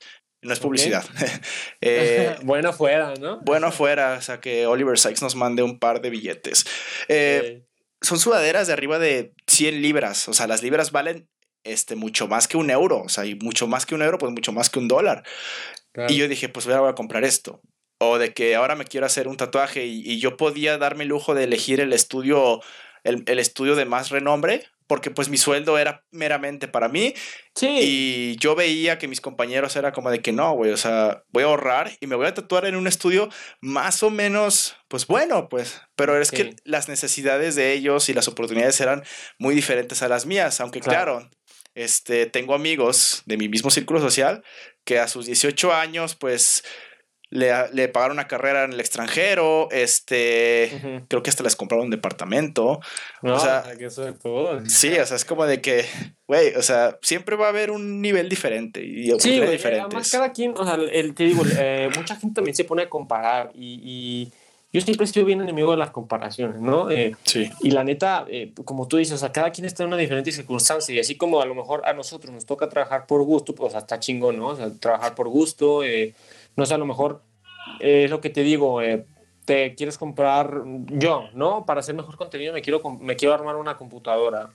[0.43, 1.05] No es publicidad.
[1.81, 3.39] eh, bueno fuera, ¿no?
[3.41, 6.65] Bueno fuera, o sea, que Oliver Sykes nos mande un par de billetes.
[7.07, 7.63] Eh,
[8.01, 10.27] son sudaderas de arriba de 100 libras.
[10.27, 11.29] O sea, las libras valen
[11.63, 13.01] este, mucho más que un euro.
[13.01, 15.23] O sea, y mucho más que un euro, pues mucho más que un dólar.
[16.09, 17.61] Y yo dije, pues voy a comprar esto.
[17.99, 21.35] O de que ahora me quiero hacer un tatuaje y, yo podía darme el lujo
[21.35, 22.59] de elegir el estudio,
[23.03, 27.15] el, el estudio de más renombre porque pues mi sueldo era meramente para mí.
[27.55, 27.79] Sí.
[27.81, 31.41] Y yo veía que mis compañeros era como de que no, güey, o sea, voy
[31.41, 33.27] a ahorrar y me voy a tatuar en un estudio
[33.59, 38.27] más o menos, pues bueno, pues, pero es que las necesidades de ellos y las
[38.27, 39.03] oportunidades eran
[39.39, 41.27] muy diferentes a las mías, aunque claro,
[41.73, 44.43] este, tengo amigos de mi mismo círculo social
[44.85, 46.63] que a sus 18 años, pues
[47.33, 52.79] le, pagaron una carrera en el extranjero, este, creo que hasta les compraron un departamento.
[53.21, 54.63] o sea, que eso es todo.
[54.67, 55.85] Sí, o sea, es como de que,
[56.27, 60.53] güey, o sea, siempre va a haber un nivel diferente y sí, Además, cada quien,
[60.55, 64.31] o sea, el, te digo, eh, mucha gente también se pone a comparar y,
[64.71, 66.89] yo siempre estoy bien enemigo de las comparaciones, ¿no?
[66.89, 67.47] Eh, sí.
[67.61, 70.31] Y la neta, eh, como tú dices, o sea, cada quien está en una diferente
[70.31, 73.75] circunstancia y así como a lo mejor a nosotros nos toca trabajar por gusto, pues
[73.75, 74.47] hasta chingón, ¿no?
[74.47, 76.15] O sea, trabajar por gusto, eh,
[76.55, 77.21] no sé, a lo mejor
[77.79, 79.05] es lo que te digo, eh,
[79.45, 81.65] te quieres comprar yo, ¿no?
[81.65, 84.49] Para hacer mejor contenido me quiero, me quiero armar una computadora,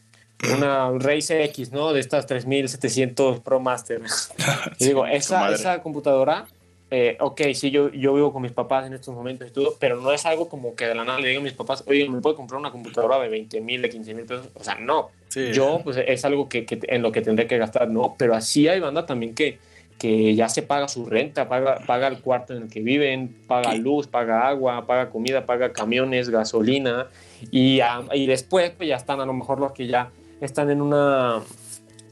[0.57, 1.93] una Razer X, ¿no?
[1.93, 4.01] De estas 3700 Pro Master.
[4.79, 6.47] y digo, esa, esa computadora,
[6.91, 10.01] eh, ok, sí, yo, yo vivo con mis papás en estos momentos y todo, pero
[10.01, 12.21] no es algo como que de la nada le digo a mis papás, oye, ¿me
[12.21, 14.49] puedo comprar una computadora de 20 mil, de 15 mil pesos?
[14.55, 15.11] O sea, no.
[15.53, 18.15] Yo, pues es algo que, que, en lo que tendré que gastar, ¿no?
[18.19, 19.59] Pero así hay banda también que
[19.99, 23.75] que ya se paga su renta, paga, paga el cuarto en el que viven, paga
[23.75, 27.09] luz, paga agua, paga comida, paga camiones, gasolina,
[27.51, 27.81] y,
[28.13, 31.41] y después pues ya están a lo mejor los que ya están en una,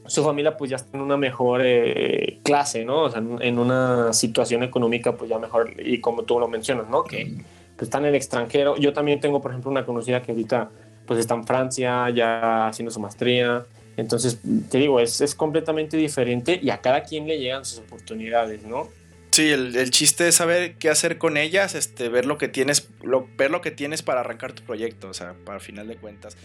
[0.05, 3.03] su familia pues ya está en una mejor eh, clase, ¿no?
[3.03, 7.03] O sea, en una situación económica pues ya mejor, y como tú lo mencionas, ¿no?
[7.03, 7.37] Que
[7.77, 8.75] pues, están en el extranjero.
[8.77, 10.69] Yo también tengo, por ejemplo, una conocida que ahorita
[11.05, 13.63] pues está en Francia, ya haciendo su maestría,
[13.97, 18.61] entonces, te digo, es, es completamente diferente y a cada quien le llegan sus oportunidades,
[18.63, 18.87] ¿no?
[19.31, 22.89] Sí, el, el, chiste es saber qué hacer con ellas, este, ver lo que tienes,
[23.03, 26.37] lo, ver lo que tienes para arrancar tu proyecto, o sea, para final de cuentas.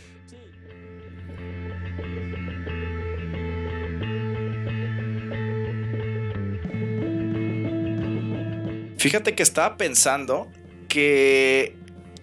[8.97, 10.51] Fíjate que estaba pensando
[10.89, 11.77] que,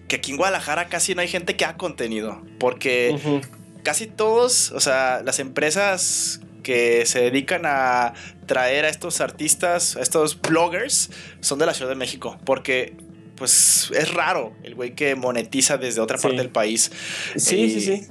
[0.08, 3.42] que aquí en Guadalajara casi no hay gente que ha contenido, porque
[3.82, 8.14] casi todos, o sea, las empresas que se dedican a
[8.46, 12.94] traer a estos artistas, a estos bloggers, son de la Ciudad de México, porque
[13.36, 16.92] pues es raro el güey que monetiza desde otra parte del país.
[17.36, 18.06] Sí, sí, sí.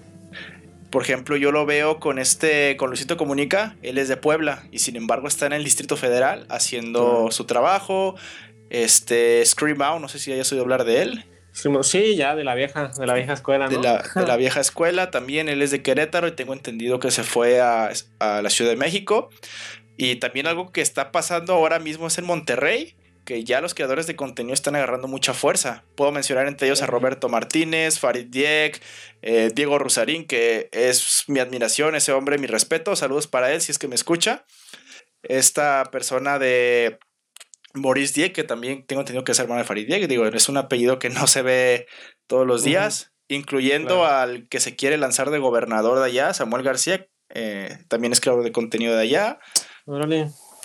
[0.89, 4.79] Por ejemplo, yo lo veo con este, con Luisito Comunica, él es de Puebla y
[4.79, 8.15] sin embargo está en el Distrito Federal haciendo su trabajo.
[8.71, 11.25] Este, Scream Out, no sé si hayas oído hablar de él.
[11.83, 13.81] Sí, ya de la vieja, de la vieja escuela, ¿no?
[13.81, 17.59] De la, vieja escuela, también él es de Querétaro y tengo entendido que se fue
[17.59, 19.29] a, la Ciudad de México.
[19.97, 22.95] Y también algo que está pasando ahora mismo es en Monterrey,
[23.25, 25.83] que ya los creadores de contenido están agarrando mucha fuerza.
[25.95, 28.81] Puedo mencionar entre ellos a Roberto Martínez, Farid Diek,
[29.21, 32.95] eh, Diego Rusarín, que es mi admiración, ese hombre, mi respeto.
[32.95, 34.45] Saludos para él si es que me escucha.
[35.23, 36.97] Esta persona de
[37.73, 40.58] Boris Dieck, que también tengo entendido que es hermano de Farid Dieck, digo, es un
[40.58, 41.88] apellido que no se ve
[42.27, 47.08] todos los días, incluyendo al que se quiere lanzar de gobernador de allá, Samuel García,
[47.29, 49.39] eh, también es creador de contenido de allá.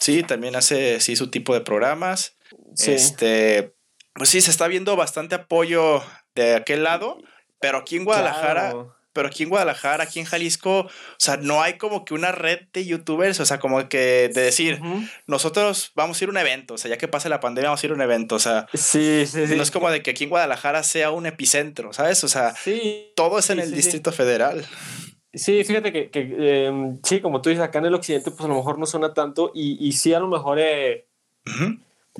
[0.00, 2.36] Sí, también hace sí su tipo de programas.
[2.78, 3.74] Este,
[4.14, 6.02] pues sí, se está viendo bastante apoyo
[6.34, 7.18] de aquel lado,
[7.60, 8.74] pero aquí en Guadalajara
[9.14, 12.60] pero aquí en Guadalajara, aquí en Jalisco, o sea, no hay como que una red
[12.72, 14.80] de youtubers, o sea, como que de decir,
[15.26, 17.82] nosotros vamos a ir a un evento, o sea, ya que pase la pandemia vamos
[17.82, 20.24] a ir a un evento, o sea, sí, sí, no es como de que aquí
[20.24, 22.22] en Guadalajara sea un epicentro, ¿sabes?
[22.24, 22.54] O sea,
[23.16, 24.66] todo es en el Distrito Federal.
[25.32, 28.48] Sí, fíjate que, que em, sí, como tú dices, acá en el occidente, pues a
[28.48, 30.58] lo mejor no suena tanto y, y sí a lo mejor...
[30.60, 31.06] Eh,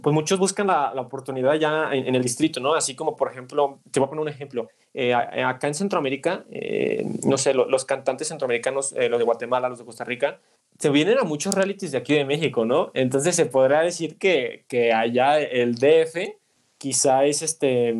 [0.03, 2.75] pues muchos buscan la, la oportunidad ya en, el distrito, ¿no?
[2.75, 4.69] Así como, por ejemplo, te voy a poner un ejemplo.
[4.93, 9.79] Eh, acá en Centroamérica, eh, no sé, los cantantes centroamericanos, eh, los de Guatemala, los
[9.79, 10.41] de Costa Rica,
[10.79, 12.91] se vienen a muchos realities de aquí de México, ¿no?
[12.95, 16.35] Entonces se podrá decir que, que allá el DF
[16.79, 17.95] quizá es, este,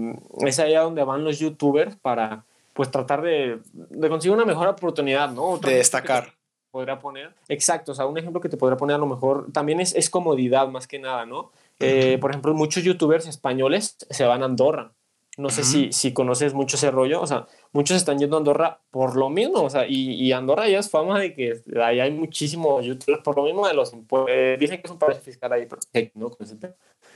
[0.45, 5.31] es allá donde van los youtubers para pues tratar de, de conseguir una mejor oportunidad,
[5.31, 5.59] ¿no?
[5.59, 6.35] de destacar.
[6.73, 7.33] Podría poner.
[7.49, 10.11] Exacto, o sea, un ejemplo que te podría poner a lo mejor también es, es
[10.11, 11.53] comodidad más que nada, ¿no?
[11.81, 14.93] Eh, por ejemplo, muchos youtubers españoles se van a Andorra.
[15.37, 17.21] No sé si, si conoces mucho ese rollo.
[17.21, 19.63] O sea, muchos están yendo a Andorra por lo mismo.
[19.63, 23.37] O sea, y, y Andorra ya es fama de que ahí hay muchísimos youtubers por
[23.37, 23.93] lo mismo de los
[24.29, 25.67] eh, dicen que es un país fiscal ahí,
[26.15, 26.31] ¿no?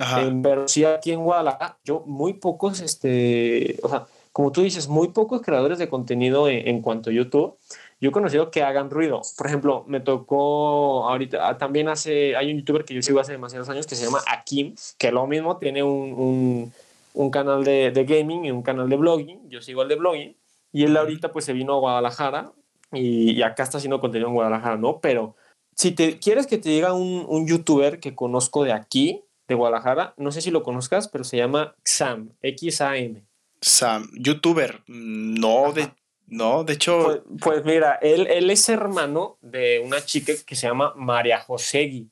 [0.00, 4.88] Eh, pero sí aquí en Guadalajara, yo muy pocos, este, o sea, como tú dices,
[4.88, 7.56] muy pocos creadores de contenido en, en cuanto a YouTube
[8.00, 9.22] yo he conocido que hagan ruido.
[9.37, 13.32] Por ejemplo, me tocó ahorita, ah, también hace, hay un youtuber que yo sigo hace
[13.32, 16.72] demasiados años que se llama Akim, que lo mismo tiene un, un,
[17.14, 19.50] un canal de, de, gaming y un canal de blogging.
[19.50, 20.37] Yo sigo el de blogging.
[20.72, 22.52] Y él ahorita pues se vino a Guadalajara
[22.92, 25.00] y, y acá está haciendo contenido en Guadalajara, ¿no?
[25.00, 25.34] Pero
[25.74, 30.14] si te quieres que te diga un, un youtuber que conozco de aquí, de Guadalajara,
[30.18, 33.24] no sé si lo conozcas, pero se llama Xam, X-A-M.
[33.61, 35.90] Sam, youtuber, no, de,
[36.29, 37.03] no, de hecho.
[37.05, 42.09] Pues, pues, mira, él, él es hermano de una chica que se llama María Josegui,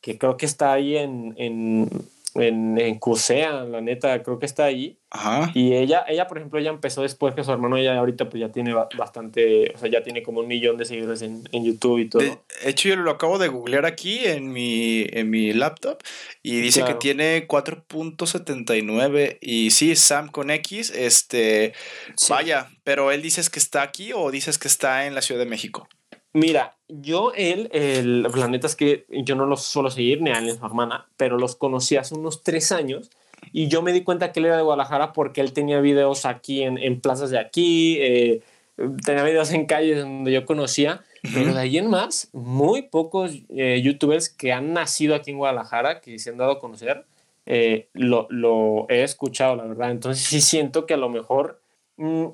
[0.00, 1.88] que creo que está ahí en, en,
[2.34, 4.99] en, en CUSEA, la neta, creo que está ahí.
[5.12, 5.50] Ajá.
[5.54, 8.50] Y ella, ella, por ejemplo, ella empezó después que su hermano, ella ahorita pues ya
[8.50, 12.08] tiene bastante, o sea, ya tiene como un millón de seguidores en, en YouTube y
[12.08, 12.22] todo.
[12.22, 15.98] De hecho, yo lo acabo de googlear aquí en mi, en mi laptop
[16.44, 21.72] y dice que tiene 4.79 y sí, Sam con X, este,
[22.28, 25.50] vaya, pero él dices que está aquí o dices que está en la Ciudad de
[25.50, 25.88] México.
[26.32, 30.38] Mira, yo, él, el, la neta es que yo no los suelo seguir, ni a
[30.38, 33.10] él ni a su hermana, pero los conocí hace unos tres años
[33.52, 36.62] y yo me di cuenta que él era de Guadalajara porque él tenía videos aquí
[36.62, 38.42] en, en plazas de aquí, eh,
[39.04, 41.02] tenía videos en calles donde yo conocía,
[41.34, 46.00] pero de ahí en más, muy pocos eh, youtubers que han nacido aquí en Guadalajara,
[46.00, 47.04] que se han dado a conocer,
[47.46, 49.90] eh, lo, lo, he escuchado, la verdad.
[49.90, 51.60] Entonces sí siento que a lo mejor,
[51.96, 52.26] mm,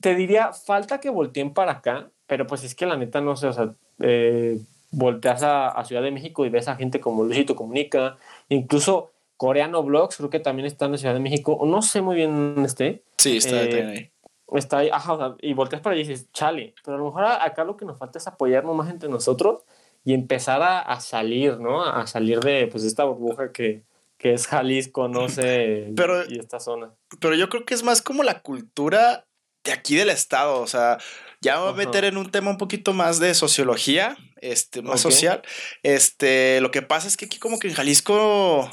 [0.00, 3.46] te diría, falta que volteen para acá, pero pues es que la neta no sé,
[3.46, 4.58] o sea, eh,
[4.90, 8.16] volteas a, Ciudad de México y ves a gente como Luisito Comunica,
[8.48, 12.62] incluso Coreano Vlogs, creo que también está en Ciudad de México, no sé muy bien
[12.64, 13.02] esté.
[13.18, 14.10] Sí, está, eh, ahí.
[14.56, 17.64] Está ahí, ajá, y volteas para allí y dices, chale, pero a lo mejor acá
[17.64, 19.62] lo que nos falta es apoyarnos más entre nosotros
[20.04, 21.84] y empezar a, salir, ¿no?
[21.84, 23.82] A salir de pues esta burbuja que,
[24.18, 26.92] que es Jalisco, no sé, pero, y esta zona.
[27.20, 29.26] Pero yo creo que es más como la cultura
[29.64, 30.98] de aquí del estado, o sea,
[31.40, 35.42] ya voy a meter en un tema un poquito más de sociología, este, más social.
[35.82, 38.70] Este, lo que pasa es que aquí como que en Jalisco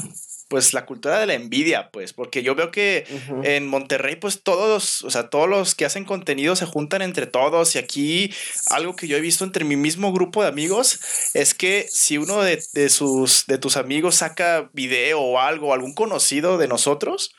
[0.53, 3.07] pues la cultura de la envidia, pues, porque yo veo que
[3.41, 7.73] en Monterrey, pues todos, o sea, todos los que hacen contenido se juntan entre todos
[7.73, 8.31] y aquí
[8.69, 10.99] algo que yo he visto entre mi mismo grupo de amigos
[11.33, 15.95] es que si uno de, de sus, de tus amigos saca video o algo, algún
[15.95, 17.33] conocido de nosotros,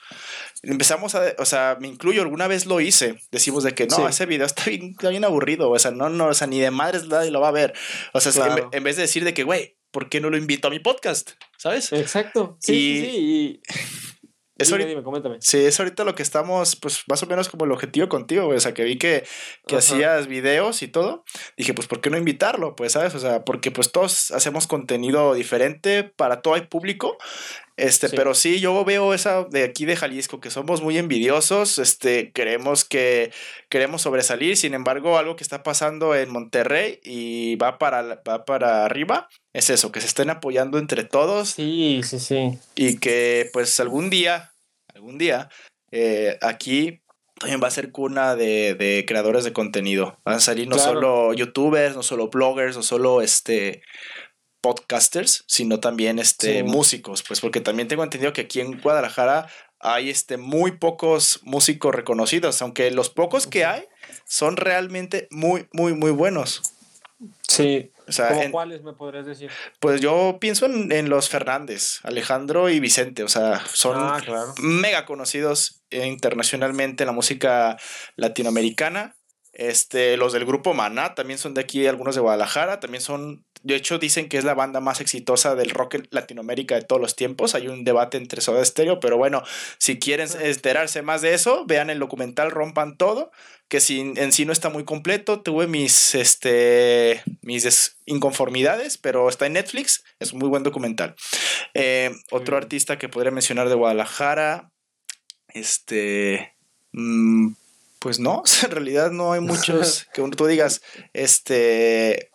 [0.64, 4.26] empezamos a, o sea, me incluyo, alguna vez lo hice, decimos de que no, ese
[4.26, 7.06] video está bien, está bien aburrido, o sea, no, no, o sea, ni de madres
[7.06, 7.74] nadie lo va a ver.
[8.12, 10.70] O sea, en, vez de decir de que, güey, ¿por qué no lo invito a
[10.72, 11.30] mi podcast?
[11.56, 11.92] ¿Sabes?
[11.92, 12.58] Exacto.
[12.60, 13.60] Sí, sí, sí.
[14.56, 15.38] Eso dime, coméntame.
[15.40, 18.60] Sí, es ahorita lo que estamos, pues más o menos como el objetivo contigo, O
[18.60, 19.24] sea, que vi que,
[19.66, 21.24] que hacías videos y todo.
[21.56, 22.76] Dije, pues, ¿por qué no invitarlo?
[22.76, 23.16] Pues, ¿sabes?
[23.16, 27.18] O sea, porque pues todos hacemos contenido diferente, para todo hay público.
[27.76, 32.30] Este, pero sí, yo veo esa de aquí de Jalisco, que somos muy envidiosos, este,
[32.30, 33.32] queremos que,
[33.68, 38.84] queremos sobresalir, sin embargo, algo que está pasando en Monterrey y va para, va para
[38.84, 41.50] arriba, es eso, que se estén apoyando entre todos.
[41.50, 42.58] Sí, sí, sí.
[42.76, 44.52] Y que pues algún día,
[44.94, 45.48] algún día,
[45.90, 47.02] eh, aquí
[47.40, 50.20] también va a ser cuna de, de, creadores de contenido.
[50.24, 53.82] Van a salir no solo youtubers, no solo bloggers, no solo este
[54.64, 59.46] podcasters, sino también este, músicos, pues porque también tengo entendido que aquí en Guadalajara
[59.78, 63.84] hay este, muy pocos músicos reconocidos, aunque los pocos que hay
[64.24, 66.62] son realmente muy, muy, muy buenos.
[67.46, 67.90] Sí.
[68.08, 69.50] O cuáles me podrías decir?
[69.80, 74.22] Pues yo pienso en, los Fernández, Alejandro y Vicente, o sea, son ah,
[74.62, 77.76] mega conocidos internacionalmente en la música
[78.16, 79.14] latinoamericana.
[79.52, 83.76] Este, los del grupo Maná también son de aquí, algunos de Guadalajara, también son de
[83.76, 87.16] hecho, dicen que es la banda más exitosa del rock en Latinoamérica de todos los
[87.16, 87.54] tiempos.
[87.54, 89.42] Hay un debate entre Soda Stereo, pero bueno,
[89.78, 93.32] si quieren enterarse más de eso, vean el documental Rompan Todo,
[93.68, 95.40] que si, en sí no está muy completo.
[95.40, 100.04] Tuve mis, este, mis inconformidades, pero está en Netflix.
[100.20, 101.14] Es un muy buen documental.
[101.72, 104.70] Eh, otro artista que podría mencionar de Guadalajara,
[105.48, 106.54] este...
[106.92, 107.54] Mm,
[107.98, 110.82] pues no, en realidad no hay muchos que tú digas,
[111.14, 112.30] este,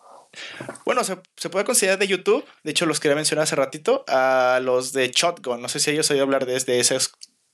[0.84, 1.16] bueno, se,
[1.50, 2.44] puede considerar de YouTube.
[2.62, 4.04] De hecho, los quería mencionar hace ratito.
[4.08, 5.60] A los de Shotgun.
[5.60, 6.98] No sé si ellos oído hablar de, de ese,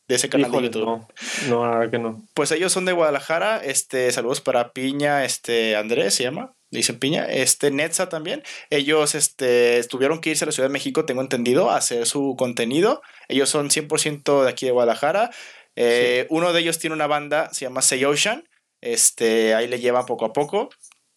[0.09, 0.85] de ese canal de YouTube.
[0.85, 1.09] No,
[1.49, 2.23] no, verdad que no.
[2.35, 3.59] Pues ellos son de Guadalajara.
[3.65, 6.53] Este, saludos para Piña, este, Andrés se llama.
[6.71, 7.25] Dicen Piña.
[7.27, 8.43] Este, Netza también.
[8.71, 12.35] Ellos este, tuvieron que irse a la Ciudad de México, tengo entendido, a hacer su
[12.37, 13.03] contenido.
[13.29, 15.31] Ellos son 100% de aquí de Guadalajara.
[15.77, 18.45] Eh, uno de ellos tiene una banda, se llama Say Ocean.
[18.83, 20.69] Este, ahí le lleva poco a poco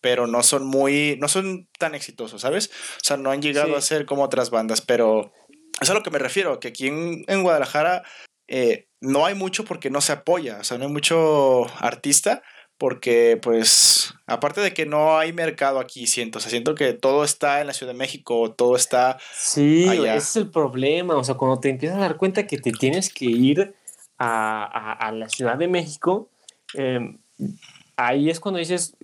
[0.02, 2.70] pero no son muy, no son tan exitosos, ¿sabes?
[2.98, 5.34] O sea, no han llegado a ser como otras bandas, pero
[5.82, 8.04] es a lo que me refiero, que aquí en, Guadalajara
[8.48, 12.42] eh, no hay mucho porque no se apoya, o sea, no hay mucho artista
[12.80, 17.26] porque pues aparte de que no hay mercado aquí, siento, o sea, siento que todo
[17.26, 19.18] está en la Ciudad de México, todo está...
[19.34, 22.72] Sí, ese es el problema, o sea, cuando te empiezas a dar cuenta que te
[22.72, 23.76] tienes que ir
[24.18, 26.30] a, la Ciudad de México,
[26.74, 27.20] em,
[27.98, 28.96] ahí es cuando dices,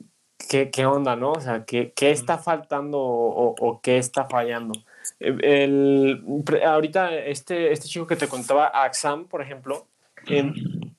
[0.49, 1.33] ¿qué, qué onda, no?
[1.33, 4.73] O sea, ¿qué, qué está faltando o, o, qué está fallando?
[5.19, 6.23] Eh, el,
[6.65, 9.87] ahorita este, este chico que te contaba, Axam, por ejemplo,
[10.27, 10.53] em,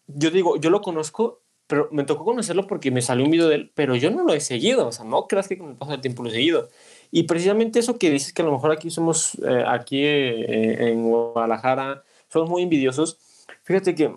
[0.07, 3.57] yo digo, yo lo conozco, pero me tocó conocerlo porque me salió un video de
[3.57, 5.92] él, pero yo no lo he seguido, o sea, no creas que con el paso
[5.92, 6.68] del tiempo lo he seguido.
[7.11, 11.05] Y precisamente eso que dices que a lo mejor aquí somos, eh, aquí eh, en
[11.09, 13.18] Guadalajara, son muy envidiosos.
[13.64, 14.14] Fíjate que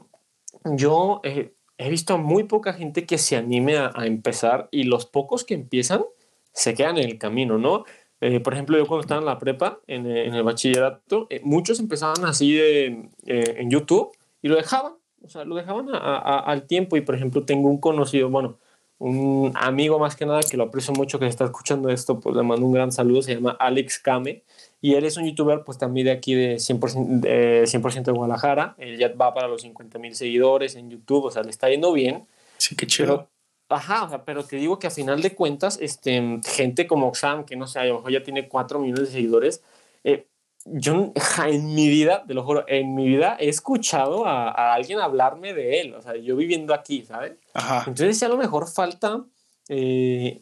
[0.65, 5.07] yo eh, he visto a muy poca gente que se anime a, empezar y los
[5.07, 6.03] pocos que empiezan
[6.53, 7.86] se quedan en el camino, ¿no?
[8.21, 12.25] Eh, por ejemplo, yo cuando estaba en la prepa, en, en el bachillerato, muchos empezaban
[12.25, 14.11] así en YouTube
[14.41, 18.30] y lo dejaban, o sea, lo dejaban al tiempo y, por ejemplo, tengo un conocido,
[18.30, 18.57] bueno,
[18.97, 22.43] un amigo más que nada que lo aprecio mucho que está escuchando esto, pues le
[22.43, 24.43] mando un gran saludo, se llama Alex Kame
[24.82, 28.75] y él es un youtuber pues también de aquí de 100%, de, 100 de Guadalajara,
[28.77, 31.91] él ya va para los 50 mil seguidores en YouTube, o sea, le está yendo
[31.91, 32.25] bien.
[32.57, 33.30] Sí, qué chido.
[33.69, 37.45] ajá, o sea, pero te digo que a final de cuentas, este, gente como Sam,
[37.45, 39.63] que no sé, a lo mejor ya tiene 4 millones de seguidores,
[40.03, 40.27] eh,
[40.65, 41.13] yo
[41.45, 45.82] en mi vida, te lo juro, en mi vida he escuchado a, alguien hablarme de
[45.82, 47.34] él, o sea, yo viviendo aquí, ¿sabes?
[47.53, 47.84] Ajá.
[47.88, 49.23] Entonces, a lo mejor falta,
[49.70, 50.41] eh,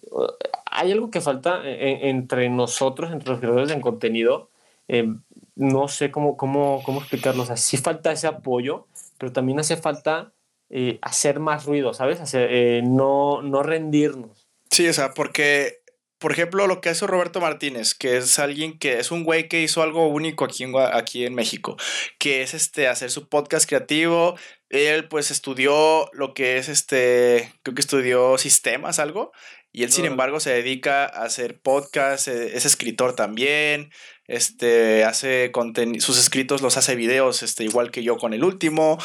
[0.66, 4.50] hay algo que falta entre nosotros, entre los creadores de contenido,
[4.88, 5.14] eh,
[5.56, 9.76] no sé cómo, cómo, cómo explicarlo, o sea, sí falta ese apoyo, pero también hace
[9.76, 10.32] falta
[10.70, 12.22] eh, hacer más ruido, ¿sabes?
[12.22, 14.48] Hacer, no, no rendirnos.
[14.72, 15.82] Sí, o sea, porque
[16.20, 19.62] por ejemplo, lo que hace Roberto Martínez, que es alguien que es un güey que
[19.62, 21.78] hizo algo único aquí en, aquí en México,
[22.18, 24.36] que es este, hacer su podcast creativo.
[24.70, 29.32] Él pues estudió lo que es este, creo que estudió sistemas, algo,
[29.72, 33.92] y él sin embargo se dedica a hacer podcast, eh, es escritor también,
[34.26, 35.52] este, hace
[36.00, 38.98] sus escritos los hace videos, este, igual que yo con el último.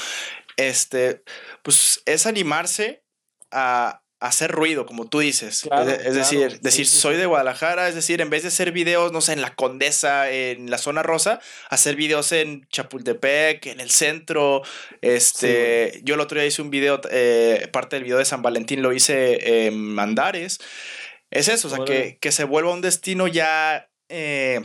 [0.57, 1.23] Este,
[1.63, 3.05] pues es animarse
[3.51, 5.69] a, hacer ruido, como tú dices.
[6.05, 9.33] es, decir, decir soy de Guadalajara, es decir, en vez de hacer videos, no sé,
[9.33, 14.63] en la Condesa, en la zona rosa, hacer videos en Chapultepec, en el centro.
[15.01, 18.81] Este, yo el otro día hice un video, eh, parte del video de San Valentín
[18.81, 20.61] lo hice en Mandares.
[21.31, 24.61] Es eso, o sea, que, que, se vuelva un destino ya eh,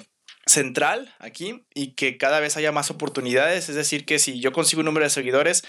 [0.45, 3.69] central aquí y que cada vez haya más oportunidades.
[3.69, 5.63] Es decir, que si yo consigo un número de seguidores,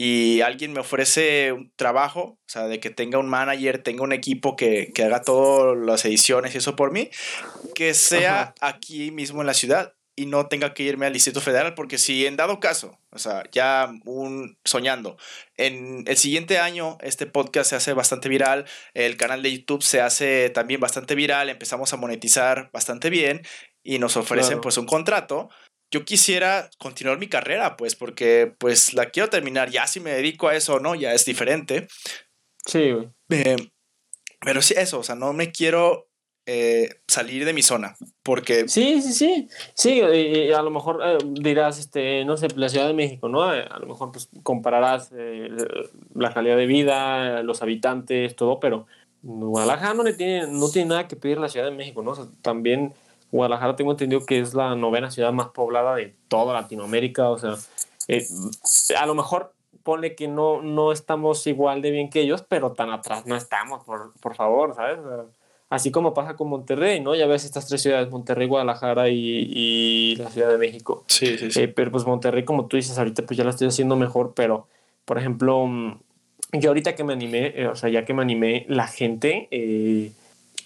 [0.00, 4.12] y alguien me ofrece un trabajo, o sea, de que tenga un manager, tenga un
[4.12, 7.10] equipo que, que haga todas las ediciones y eso por mí,
[7.74, 11.74] que sea aquí mismo en la ciudad y no tenga que irme al Distrito Federal,
[11.74, 15.16] porque si en dado caso, o sea, ya un soñando,
[15.56, 20.00] en el siguiente año este podcast se hace bastante viral, el canal de YouTube se
[20.00, 23.42] hace también bastante viral, empezamos a monetizar bastante bien
[23.82, 25.50] y nos ofrecen pues un contrato,
[25.90, 29.70] yo quisiera continuar mi carrera, pues, porque pues la quiero terminar.
[29.70, 31.88] Ya si me dedico a eso o no, ya es diferente.
[32.66, 33.08] Sí, güey.
[33.30, 33.56] Eh,
[34.40, 36.08] pero sí, eso, o sea, no me quiero
[36.46, 38.68] eh, salir de mi zona, porque...
[38.68, 42.86] Sí, sí, sí, sí, y, a lo mejor eh, dirás, este, no sé, la Ciudad
[42.86, 43.42] de México, ¿no?
[43.42, 45.10] a lo mejor pues compararás
[46.14, 48.86] la calidad de vida, los habitantes, todo, pero
[49.22, 52.12] Guadalajara no, le tiene, no tiene nada que pedir la Ciudad de México, ¿no?
[52.12, 52.94] O sea, también
[53.30, 57.56] Guadalajara tengo entendido que es la novena ciudad más poblada de toda Latinoamérica, o sea,
[58.08, 58.26] eh,
[58.98, 59.52] a lo mejor
[59.82, 63.84] pone que no, no estamos igual de bien que ellos, pero tan atrás no estamos,
[63.84, 64.98] por, por favor, ¿sabes?
[65.70, 67.14] Así como pasa con Monterrey, ¿no?
[67.14, 71.04] Ya ves estas tres ciudades, Monterrey, Guadalajara y, y la Ciudad de México.
[71.08, 71.60] Sí, sí, sí.
[71.60, 74.66] Eh, pero pues Monterrey, como tú dices, ahorita pues ya la estoy haciendo mejor, pero,
[75.04, 76.00] por ejemplo, mm,
[76.52, 80.14] yo ahorita que me animé, eh, o sea, ya que me animé, la gente,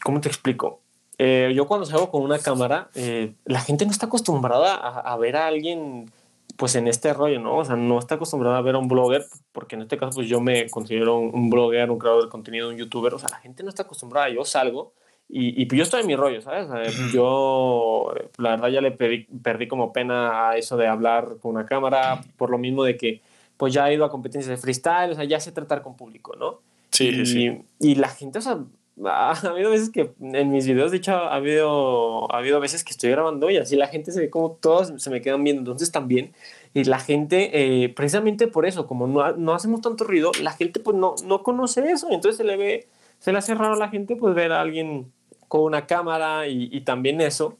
[0.05, 0.82] ¿cómo te explico?
[1.25, 5.37] Eh, yo cuando salgo con una cámara, eh, la gente no está acostumbrada a, ver
[5.37, 6.11] a alguien
[6.57, 7.59] pues en este rollo, ¿no?
[7.59, 10.29] O sea, no está acostumbrada a ver a un blogger, porque en este caso pues
[10.29, 13.63] yo me considero un, blogger, un creador de contenido, un youtuber, o sea, la gente
[13.63, 14.95] no está acostumbrada, yo salgo
[15.29, 16.67] y, y pues yo estoy en mi rollo, ¿sabes?
[17.13, 22.21] yo, la verdad, ya le perdí, como pena a eso de hablar con una cámara,
[22.37, 23.23] por lo mismo de que
[23.57, 26.35] pues ya he ido a competencias de freestyle, o sea, ya sé tratar con público,
[26.35, 26.63] ¿no?
[26.91, 27.63] Sí, sí.
[27.79, 28.59] Y la gente, o sea,
[29.07, 32.91] ha habido veces que en mis videos, de hecho, ha habido, ha habido veces que
[32.91, 35.61] estoy grabando y así la gente se ve como todos se me quedan viendo.
[35.61, 36.33] Entonces también,
[36.75, 40.81] y la gente, eh, precisamente por eso, como no, no, hacemos tanto ruido, la gente
[40.81, 42.09] pues no, no conoce eso.
[42.11, 42.89] Entonces se le ve,
[43.19, 45.13] se le hace raro a la gente pues ver a alguien
[45.49, 47.59] con una cámara y, y también eso.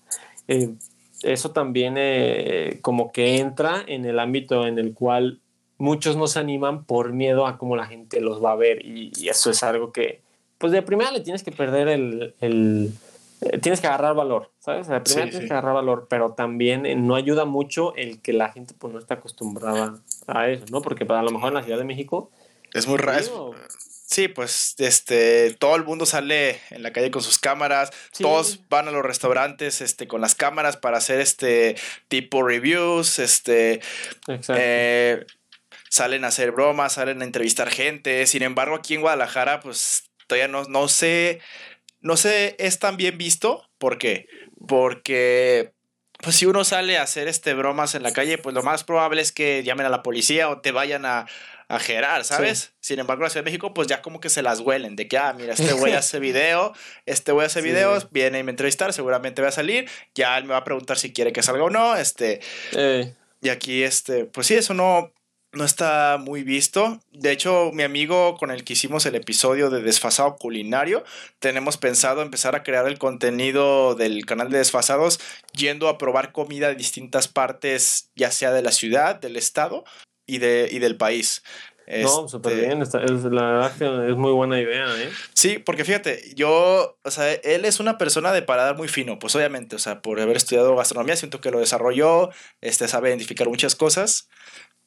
[0.49, 0.75] Eh,
[1.23, 5.41] eso también eh, como que entra en el ámbito en el cual
[5.79, 9.13] muchos no se animan por miedo a cómo la gente los va a ver y
[9.29, 10.21] eso es algo que,
[10.63, 12.93] pues de primera le tienes que perder el, el
[13.41, 14.87] eh, tienes que agarrar valor, ¿sabes?
[14.87, 18.53] De primera tienes que agarrar valor, pero también eh, no ayuda mucho el que la
[18.53, 19.99] gente pues no está acostumbrada
[20.29, 20.81] a eso, ¿no?
[20.81, 22.31] Porque para pues, a lo mejor en la Ciudad de México
[22.73, 23.57] es muy raro.
[24.07, 27.91] Sí, pues este, todo el mundo sale en la calle con sus cámaras,
[28.21, 31.75] todos van a los restaurantes este, con las cámaras para hacer este
[32.07, 33.81] tipo reviews, este,
[34.29, 35.27] eh,
[35.89, 38.27] salen a hacer bromas, salen a entrevistar gente.
[38.27, 41.41] Sin embargo, aquí en Guadalajara, pues todavía no, no sé,
[42.01, 43.69] no sé, es tan bien visto.
[43.79, 44.27] ¿Por qué?
[44.67, 45.73] Porque
[46.23, 49.21] pues si uno sale a hacer este bromas en la calle, pues lo más probable
[49.21, 51.27] es que llamen a la policía o te vayan a,
[51.73, 52.75] a gerar, ¿sabes?
[52.81, 55.09] Sin embargo, en la Ciudad de México, pues ya como que se las huelen de
[55.09, 56.75] que, ah, mira, este güey hace video,
[57.07, 60.51] este güey hace videos, viene y me entrevistar, seguramente va a salir, ya él me
[60.51, 62.41] va a preguntar si quiere que salga o no, este.
[63.41, 65.13] Y aquí, este, pues sí, eso no,
[65.53, 67.01] no está muy visto.
[67.13, 71.05] De hecho, mi amigo con el que hicimos el episodio de Desfasado Culinario,
[71.39, 75.21] tenemos pensado empezar a crear el contenido del canal de Desfasados
[75.53, 79.85] yendo a probar comida de distintas partes, ya sea de la ciudad, del estado
[80.27, 81.43] y, de, y del país.
[81.87, 82.95] No, súper este bien, es,
[83.25, 85.11] la verdad que es muy buena idea, ¿eh?
[85.35, 89.35] Sí, porque fíjate, yo, o sea, él es una persona de paladar muy fino, pues
[89.35, 92.31] obviamente, o sea, por haber estudiado gastronomía, siento que lo desarrolló,
[92.61, 94.29] este, sabe identificar muchas cosas,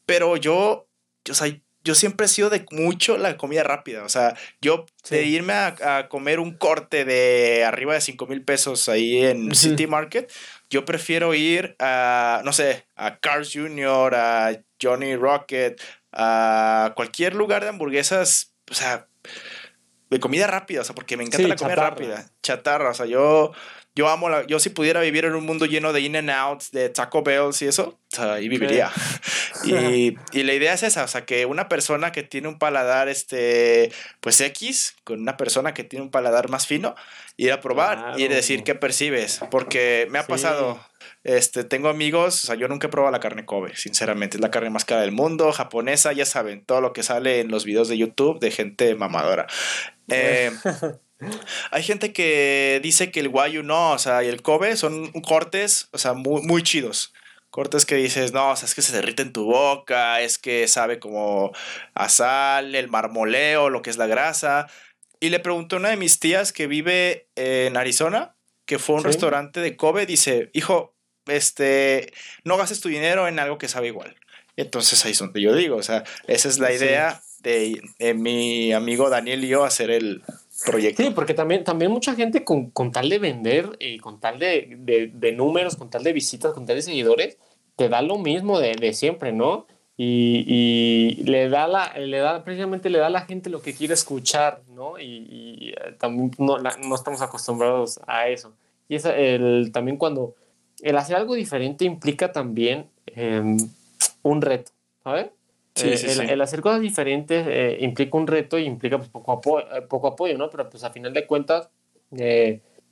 [0.06, 0.88] pero yo,
[1.24, 1.48] yo, o sea,
[1.86, 4.04] yo siempre he sido de mucho la comida rápida.
[4.04, 8.90] O sea, yo de irme a, comer un corte de arriba de 5 mil pesos
[8.90, 10.30] ahí en City Market,
[10.70, 15.80] yo prefiero ir a, no sé, a Cars Jr., a Johnny Rocket,
[16.12, 19.08] a cualquier lugar de hamburguesas, o sea,
[20.10, 22.32] de comida rápida, o sea, porque me encanta la comida rápida.
[22.42, 23.52] Chatarra, o sea, yo
[23.96, 26.72] yo amo la, yo si pudiera vivir en un mundo lleno de in and outs,
[26.72, 28.92] de Taco Bells y eso, ahí viviría.
[29.64, 33.08] y, y, la idea es esa, o sea, que una persona que tiene un paladar,
[33.08, 36.96] este, pues X, con una persona que tiene un paladar más fino,
[37.38, 40.78] ir a probar y decir qué percibes, porque me ha pasado,
[41.24, 44.52] este, tengo amigos, o sea, yo nunca he probado la carne Kobe, sinceramente, es la
[44.52, 47.88] carne más cara del mundo, japonesa, ya saben, todo lo que sale en los videos
[47.88, 49.48] de YouTube de gente mamadora.
[50.10, 50.52] Eh,
[51.72, 55.88] hay gente que dice que el guayu no, o sea, y el Kobe son cortes,
[55.92, 57.14] o sea, muy, muy chidos.
[57.50, 60.68] Cortes que dices, no, o sea, es que se derrite en tu boca, es que
[60.68, 61.54] sabe como
[61.94, 64.68] a sal, el marmoleo, lo que es la grasa.
[65.22, 68.36] Y le pregunté a una de mis tías que vive en Arizona,
[68.66, 70.96] que fue un restaurante de Kobe, dice, hijo,
[71.28, 72.12] este,
[72.44, 74.18] no gastes tu dinero en algo que sabe igual.
[74.58, 78.74] Entonces ahí es donde yo digo, o sea, esa es la idea de, de, mi
[78.74, 80.24] amigo Daniel y yo hacer el,
[80.64, 81.04] proyecto.
[81.04, 85.12] Sí, porque también, también mucha gente con, con tal de vender y con tal de,
[85.14, 87.38] de, números, con tal de visitas, con tal de seguidores,
[87.76, 89.68] te da lo mismo de, de siempre, ¿no?
[89.98, 93.74] Y, y, le da la, le da, precisamente le da a la gente lo que
[93.74, 95.00] quiere escuchar, ¿no?
[95.00, 98.54] Y, eh, también no, no, estamos acostumbrados a eso.
[98.88, 100.36] Y es el, también cuando
[100.82, 103.58] el hacer algo diferente implica también eh,
[104.22, 104.72] un reto,
[105.04, 105.28] ¿sabes?
[105.84, 109.82] Eh, el, hacer cosas diferentes eh, implica un reto y implica pues, poco, apoyo, eh,
[109.82, 110.50] poco apoyo, ¿no?
[110.50, 111.70] Pero pues a final de cuentas,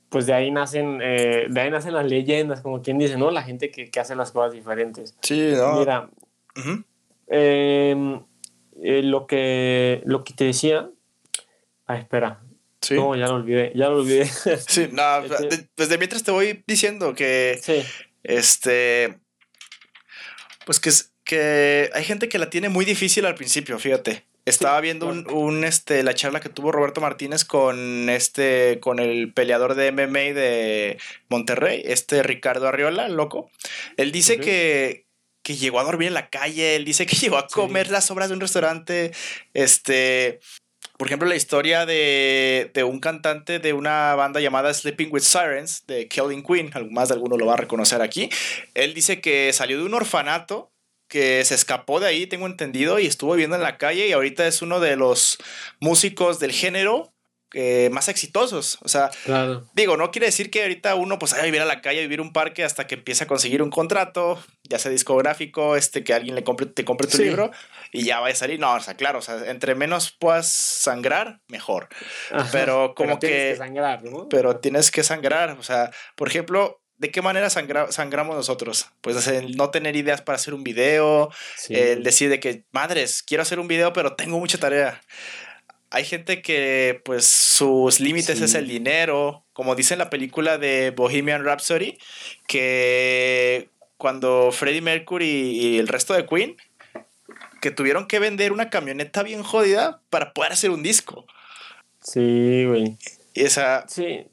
[0.10, 3.32] pues de ahí, nacen, de ahí nacen las leyendas, como quien dice, ¿no?
[3.32, 5.18] La gente que, que hace las cosas diferentes.
[5.22, 5.80] Sí, ¿no?
[5.80, 6.10] Mira,
[7.28, 8.22] em,
[8.76, 10.90] lo, que, lo que te decía...
[11.88, 12.42] Ah, espera,
[12.84, 12.96] ¿Sí?
[12.96, 14.26] No, ya lo olvidé, ya lo olvidé.
[14.68, 17.58] Sí, no, este desde mientras te voy diciendo que.
[17.62, 17.82] Sí.
[18.24, 19.20] Este.
[20.66, 20.92] Pues que
[21.34, 24.24] que hay gente que la tiene muy difícil al principio, fíjate.
[24.46, 29.74] Estaba viendo un, este, la charla que tuvo Roberto Martínez con este, con el peleador
[29.76, 30.98] de MMA de
[31.30, 33.50] Monterrey, este Ricardo Arriola, loco.
[33.96, 35.06] Él dice que,
[35.44, 38.28] que llegó a dormir en la calle, él dice que llegó a comer las obras
[38.28, 39.12] de un restaurante,
[39.54, 40.42] este,
[40.98, 45.88] por ejemplo, la historia de, de, un cantante de una banda llamada Sleeping with Sirens,
[45.88, 48.30] de Kelvin Queen, más de alguno lo va a reconocer aquí.
[48.74, 50.73] Él dice que salió de un orfanato
[51.14, 54.48] que se escapó de ahí, tengo entendido, y estuvo viviendo en la calle y ahorita
[54.48, 55.38] es uno de los
[55.80, 57.14] músicos del género
[57.54, 58.80] eh, más exitosos.
[58.82, 59.12] O sea,
[59.76, 62.02] digo, no quiere decir que ahorita uno pues vaya a vivir a la calle, a
[62.02, 66.16] vivir un parque hasta que empiece a conseguir un contrato, ya sea discográfico, este, que
[66.16, 67.52] alguien le compre, te compre tu libro
[67.92, 68.60] y ya vaya a salir.
[68.60, 71.90] No, o sea, claro, o sea, entre menos puedas sangrar, mejor.
[72.52, 73.28] pero como que...
[73.28, 74.02] Tienes que sangrar,
[74.32, 75.52] Pero tienes que sangrar.
[75.60, 78.88] O sea, por ejemplo, ¿De qué manera sangramos nosotros?
[79.02, 81.30] Pues el no tener ideas para hacer un video,
[81.68, 85.02] el decir de que, madres, quiero hacer un video, pero tengo mucha tarea.
[85.90, 90.92] Hay gente que, pues, sus límites es el dinero, como dice en la película de
[90.92, 91.98] Bohemian Rhapsody,
[92.48, 96.56] que cuando Freddie Mercury y el resto de Queen,
[97.60, 101.26] que tuvieron que vender una camioneta bien jodida para poder hacer un disco.
[102.02, 102.98] Sí, güey.
[103.34, 103.86] Y esa...
[103.90, 104.26] Sí,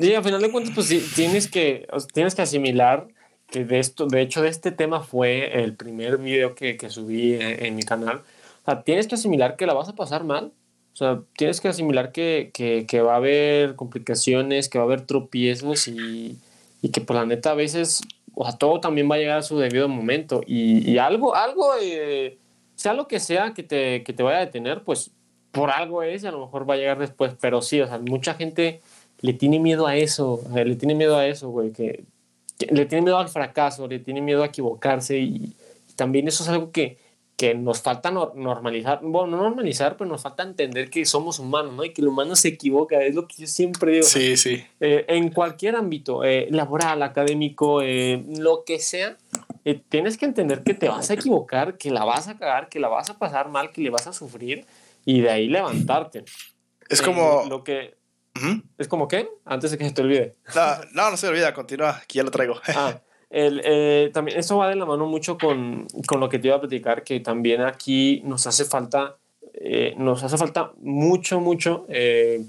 [0.00, 3.08] Sí, al final de cuentas, pues sí, tienes que, tienes que asimilar
[3.50, 7.34] que de esto, de hecho, de este tema fue el primer video que, que subí
[7.40, 8.22] en, mi canal.
[8.62, 10.52] O sea, tienes que asimilar que la vas a pasar mal.
[10.92, 14.86] O sea, tienes que asimilar que, que, que va a haber complicaciones, que va a
[14.86, 16.38] haber tropiezos y,
[16.82, 18.02] y, que por pues, la neta a veces,
[18.34, 20.42] o sea, todo también va a llegar a su debido momento.
[20.46, 22.38] Y, y algo, algo, eh,
[22.74, 25.10] sea lo que sea que te, que te vaya a detener, pues
[25.52, 27.34] por algo es y a lo mejor va a llegar después.
[27.40, 28.82] Pero sí, o sea, mucha gente
[29.20, 32.04] le tiene miedo a eso, le tiene miedo a eso, güey, que,
[32.70, 35.52] le tiene miedo al fracaso, le tiene miedo a equivocarse y
[35.96, 36.98] también eso es algo que,
[37.38, 41.84] que nos falta normalizar, bueno, no normalizar, pero nos falta entender que somos humanos, ¿no?
[41.84, 44.04] Y que el humano se equivoca, es lo que yo siempre digo.
[44.04, 44.64] Sí, sí.
[44.80, 49.16] Eh, en cualquier ámbito, eh, laboral, académico, eh, lo que sea,
[49.88, 52.88] tienes que entender que te vas a equivocar, que la vas a cagar, que la
[52.88, 54.66] vas a pasar mal, que le vas a sufrir
[55.04, 56.24] y de ahí levantarte.
[56.88, 57.44] Es como...
[57.48, 57.97] Lo que...
[58.78, 59.28] ¿Es como qué?
[59.44, 60.34] Antes de que se te olvide.
[60.54, 60.62] No,
[60.92, 62.60] no, no se olvida, continúa, aquí ya lo traigo.
[62.68, 66.48] Ah, el, eh, también eso va de la mano mucho con, con, lo que te
[66.48, 69.16] iba a platicar, que también aquí nos hace falta,
[69.52, 72.42] eh, nos hace falta mucho, mucho, eh,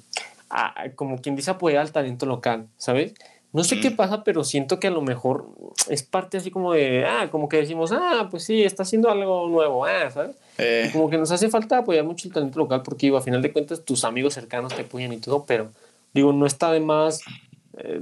[0.96, 3.14] como quien dice, apoyar al talento local, ¿sabes?
[3.52, 5.48] No sé qué pasa, pero siento que a lo mejor
[5.88, 9.48] es parte así como de, ah, como que decimos, ah, pues sí, está haciendo algo
[9.48, 10.36] nuevo, ah, ¿sabes?
[10.92, 13.52] Como que nos hace falta apoyar mucho el talento local porque, digo, a final de
[13.52, 15.70] cuentas, tus amigos cercanos te apoyan y todo, pero,
[16.14, 17.22] digo, no está de más
[17.78, 18.02] eh,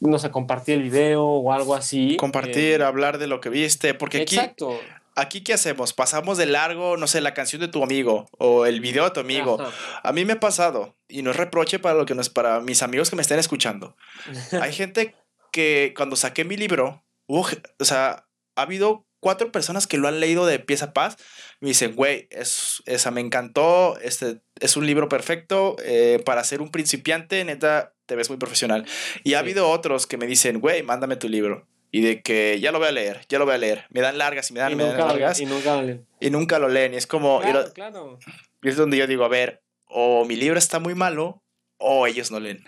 [0.00, 2.16] no sé, compartir el video o algo así.
[2.16, 4.36] Compartir, eh, hablar de lo que viste, porque aquí...
[4.36, 4.78] Exacto.
[5.18, 5.92] Aquí, ¿qué hacemos?
[5.92, 9.18] Pasamos de largo, no sé, la canción de tu amigo o el video de tu
[9.18, 9.58] amigo.
[10.04, 12.60] A mí me ha pasado, y no es reproche para lo que no es para
[12.60, 13.96] mis amigos que me estén escuchando.
[14.62, 15.16] Hay gente
[15.50, 17.44] que cuando saqué mi libro, o
[17.84, 21.16] sea, ha habido cuatro personas que lo han leído de pieza a paz.
[21.58, 26.62] Me dicen, güey, es, esa me encantó, este es un libro perfecto eh, para ser
[26.62, 28.86] un principiante, neta, te ves muy profesional.
[29.24, 31.66] Y ha habido otros que me dicen, güey, mándame tu libro.
[31.90, 33.84] Y de que ya lo voy a leer, ya lo voy a leer.
[33.90, 35.40] Me dan largas y me dan, largas.
[35.40, 36.06] Y nunca lo leen.
[36.20, 36.94] Y nunca lo leen.
[36.94, 37.40] Y es como.
[37.40, 38.18] Claro, claro.
[38.62, 41.42] Y es donde yo digo, a ver, o mi libro está muy malo,
[41.78, 42.64] o ellos no leen.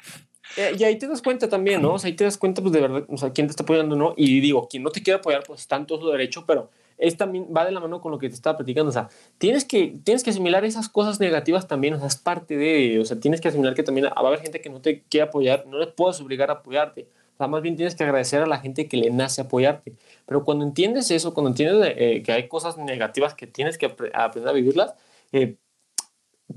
[0.57, 1.95] Eh, y ahí te das cuenta también, ¿no?
[1.95, 3.95] O sea, ahí te das cuenta, pues de verdad, o sea, quién te está apoyando,
[3.97, 4.15] ¿no?
[4.17, 7.17] Y digo, quien no te quiere apoyar, pues está en todo su derecho, pero es
[7.17, 8.91] también va de la mano con lo que te estaba platicando.
[8.91, 9.09] O sea,
[9.39, 13.05] tienes que, tienes que asimilar esas cosas negativas también, o sea, es parte de, o
[13.05, 15.67] sea, tienes que asimilar que también va a haber gente que no te quiere apoyar,
[15.67, 17.09] no les puedes obligar a apoyarte.
[17.41, 19.95] Sea, más bien tienes que agradecer a la gente que le nace apoyarte.
[20.27, 24.51] Pero cuando entiendes eso, cuando entiendes eh, que hay cosas negativas que tienes que aprender
[24.51, 24.93] a vivirlas,
[25.33, 25.57] eh,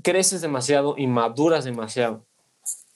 [0.02, 2.26] creces demasiado y maduras demasiado.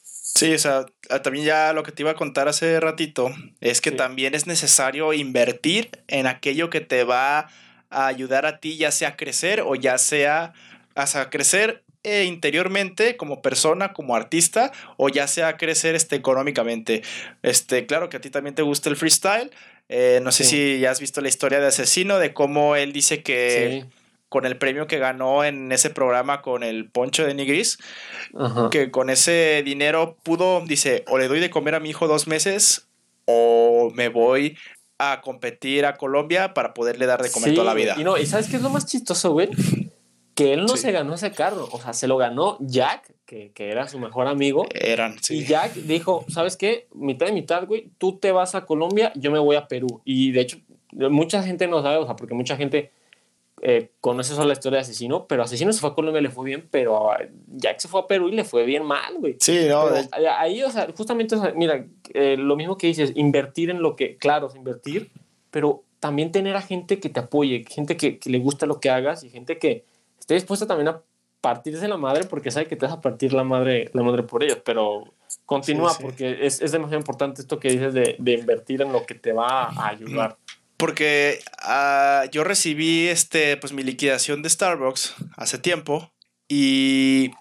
[0.03, 3.31] Sí, o sea, ah, también ya lo que te iba a contar hace ratito
[3.63, 7.49] es que también es necesario invertir en aquello que te va
[7.89, 10.53] a ayudar a ti, ya sea a crecer o ya sea
[10.95, 17.03] a crecer eh, interiormente como persona, como artista, o ya sea crecer este, económicamente.
[17.43, 19.51] Este, claro que a ti también te gusta el freestyle.
[19.89, 23.23] Eh, no sé si ya has visto la historia de Asesino, de cómo él dice
[23.23, 23.87] que
[24.29, 27.79] con el premio que ganó en ese programa con el Poncho de Nigris,
[28.71, 32.27] que con ese dinero pudo, dice, o le doy de comer a mi hijo dos
[32.27, 32.87] meses
[33.25, 34.57] o me voy
[34.99, 37.95] a competir a Colombia para poderle dar de comer toda la vida.
[37.97, 39.49] Y, no, ¿y sabes qué es lo más chistoso, güey?
[40.39, 43.71] Que él no se ganó ese carro, o sea, se lo ganó Jack, que, que,
[43.73, 44.67] era su mejor amigo.
[44.73, 45.39] Eran, sí.
[45.39, 46.87] Y Jack dijo, ¿sabes qué?
[46.95, 50.01] Mitad de mitad, güey, tú te vas a Colombia, yo me voy a Perú.
[50.05, 50.59] Y de hecho,
[50.93, 52.93] mucha gente no sabe, o sea, porque mucha gente
[53.63, 56.31] eh, conoce solo la historia de Asesino, pero Asesino se fue a Colombia y le
[56.31, 57.11] fue bien, pero
[57.49, 59.37] Jack se fue a Perú y le fue bien mal, güey.
[59.41, 59.89] Sí, no.
[60.39, 61.85] Ahí, o sea, justamente, mira,
[62.15, 65.11] eh, lo mismo que dices, invertir en lo que, claro, invertir,
[65.51, 68.91] pero también tener a gente que te apoye, gente que, que le gusta lo que
[68.91, 69.85] hagas y gente que
[70.19, 71.03] esté dispuesta también a
[71.41, 74.43] partirse la madre porque sabe que te vas a partir la madre, la madre por
[74.43, 75.05] ellos, pero
[75.47, 79.15] continúa porque es, es, demasiado importante esto que dices de, de, invertir en lo que
[79.15, 80.37] te va a ayudar.
[80.77, 86.13] Porque ah, yo recibí este, pues, mi liquidación de Starbucks hace tiempo
[86.49, 87.33] y,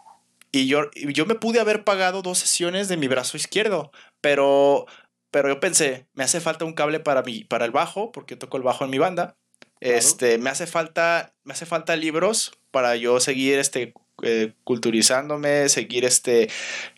[0.52, 4.86] y yo, yo me pude haber pagado dos sesiones de mi brazo izquierdo, pero,
[5.32, 8.58] pero yo pensé, me hace falta un cable para, mi, para el bajo, porque toco
[8.58, 9.38] el bajo en mi banda.
[9.80, 16.06] Este, me hace falta, me hace falta libros para yo seguir este, eh, culturizándome, seguir
[16.06, 16.48] este...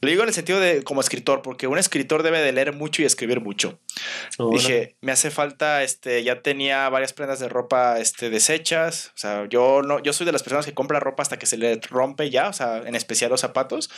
[0.02, 3.02] Lo digo en el sentido de como escritor, porque un escritor debe de leer mucho
[3.02, 3.80] y escribir mucho.
[4.52, 9.48] Dije, me hace falta, este, ya tenía varias prendas de ropa este, deshechas, o sea,
[9.48, 12.30] yo, no, yo soy de las personas que compra ropa hasta que se le rompe
[12.30, 13.90] ya, o sea, en especial los zapatos.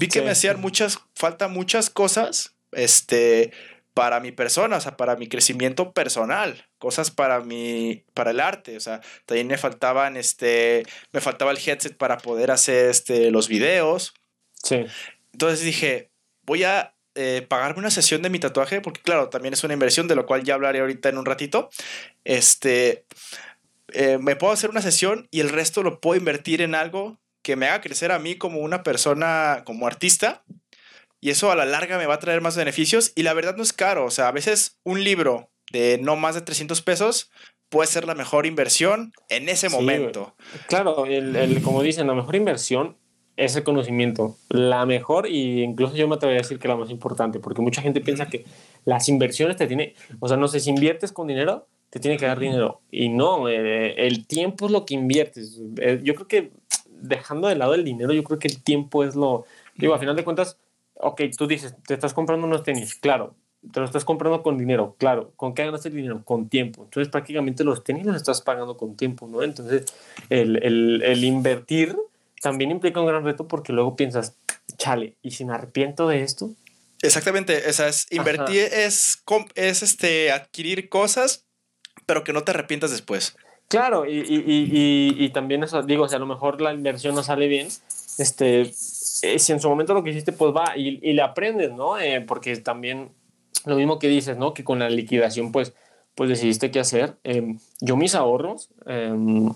[0.00, 3.52] Vi que me hacían muchas, falta muchas cosas, este,
[3.94, 8.76] para mi persona, o sea, para mi crecimiento personal, cosas para mi, para el arte,
[8.76, 13.48] o sea, también me faltaban, este, me faltaba el headset para poder hacer, este, los
[13.48, 14.14] videos.
[14.62, 14.86] Sí.
[15.32, 16.10] Entonces dije,
[16.42, 20.06] voy a eh, pagarme una sesión de mi tatuaje, porque claro, también es una inversión,
[20.06, 21.70] de lo cual ya hablaré ahorita en un ratito.
[22.24, 23.04] Este,
[23.92, 27.56] eh, me puedo hacer una sesión y el resto lo puedo invertir en algo que
[27.56, 30.44] me haga crecer a mí como una persona, como artista,
[31.20, 33.62] y eso a la larga me va a traer más beneficios y la verdad no
[33.62, 37.30] es caro, o sea, a veces un libro de no más de 300 pesos
[37.68, 40.34] puede ser la mejor inversión en ese momento.
[40.66, 42.96] Claro, el, como dicen, la mejor inversión
[43.36, 44.36] es el conocimiento.
[44.48, 47.80] La mejor, y incluso yo me atrevería a decir que la más importante, porque mucha
[47.80, 48.44] gente piensa que
[48.84, 52.26] las inversiones te tiene, o sea, no sé, si inviertes con dinero, te tiene que
[52.26, 52.80] dar dinero.
[52.90, 55.60] Y no, eh, el tiempo es lo que inviertes.
[55.80, 56.50] Eh, yo creo que
[57.00, 59.44] dejando de lado el dinero, yo creo que el tiempo es lo,
[59.76, 60.58] digo, a final de cuentas,
[61.02, 63.34] ok, tú dices, te estás comprando unos tenis, claro,
[63.72, 65.32] te lo estás comprando con dinero, claro.
[65.36, 66.22] ¿Con qué ganas el dinero?
[66.24, 66.84] Con tiempo.
[66.84, 69.42] Entonces, prácticamente los tenis los estás pagando con tiempo, ¿no?
[69.42, 69.84] Entonces,
[70.30, 71.96] el, el, el invertir
[72.40, 74.34] también implica un gran reto porque luego piensas,
[74.78, 76.50] chale, ¿y si me arrepiento de esto?
[77.02, 79.22] Exactamente, o sea, es, invertir es,
[79.54, 81.46] es este, adquirir cosas,
[82.06, 83.36] pero que no te arrepientas después.
[83.68, 87.14] Claro, y, y, y, y, también eso, digo, o sea, a lo mejor la inversión
[87.14, 87.68] no sale bien,
[88.18, 88.72] este,
[89.22, 91.98] eh, si en su momento lo que hiciste, pues va, y, le aprendes, ¿no?
[91.98, 93.12] Eh, porque también
[93.66, 94.54] lo mismo que dices, ¿no?
[94.54, 95.74] Que con la liquidación, pues,
[96.14, 97.18] pues decidiste qué hacer.
[97.24, 99.50] Em, yo mis ahorros, em,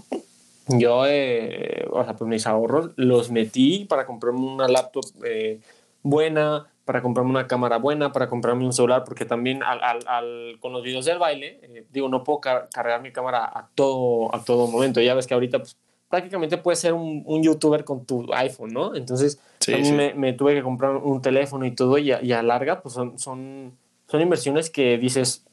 [0.68, 5.60] yo, eh, o sea, pues mis ahorros los metí para comprarme una laptop eh,
[6.02, 10.72] buena, para comprarme una cámara buena, para comprarme un celular, porque también al, al, con
[10.72, 14.66] los videos del baile, eh, digo, no puedo cargar mi cámara a todo, a todo
[14.66, 15.00] momento.
[15.00, 15.76] Ya ves que ahorita pues,
[16.14, 18.94] prácticamente puedes ser un, un, youtuber con tu iPhone, ¿no?
[18.94, 22.82] Entonces, Me, me, tuve que comprar un teléfono y todo, y a, y a larga,
[22.82, 23.72] pues son, son
[24.08, 25.44] son inversiones que dices,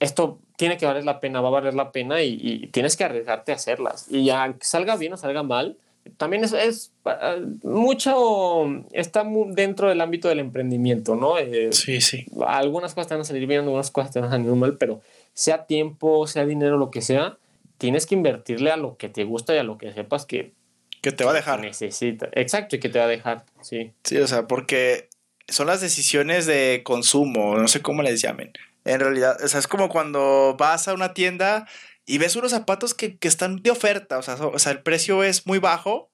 [0.00, 3.52] esto tiene que valer la pena, va a valer la pena y, tienes que arriesgarte
[3.52, 4.06] a hacerlas.
[4.10, 5.76] Y ya salga bien o salga mal,
[6.16, 11.38] también es, es ah, mucho, está dentro del ámbito del emprendimiento, ¿no?
[11.38, 12.26] Eh, sí, sí.
[12.46, 15.00] Algunas cosas te van a salir bien, algunas cosas te van a salir mal, pero
[15.34, 17.36] sea tiempo, sea dinero, lo que sea,
[17.78, 20.52] tienes que invertirle a lo que te gusta y a lo que sepas que...
[21.00, 21.60] Que te va a dejar.
[21.60, 22.28] Necesita.
[22.32, 23.92] Exacto, y que te va a dejar, sí.
[24.02, 25.08] Sí, o sea, porque
[25.46, 28.52] son las decisiones de consumo, no sé cómo les llamen.
[28.84, 31.66] En realidad, o sea, es como cuando vas a una tienda
[32.04, 35.22] y ves unos zapatos que, que están de oferta, o sea, o sea, el precio
[35.22, 36.10] es muy bajo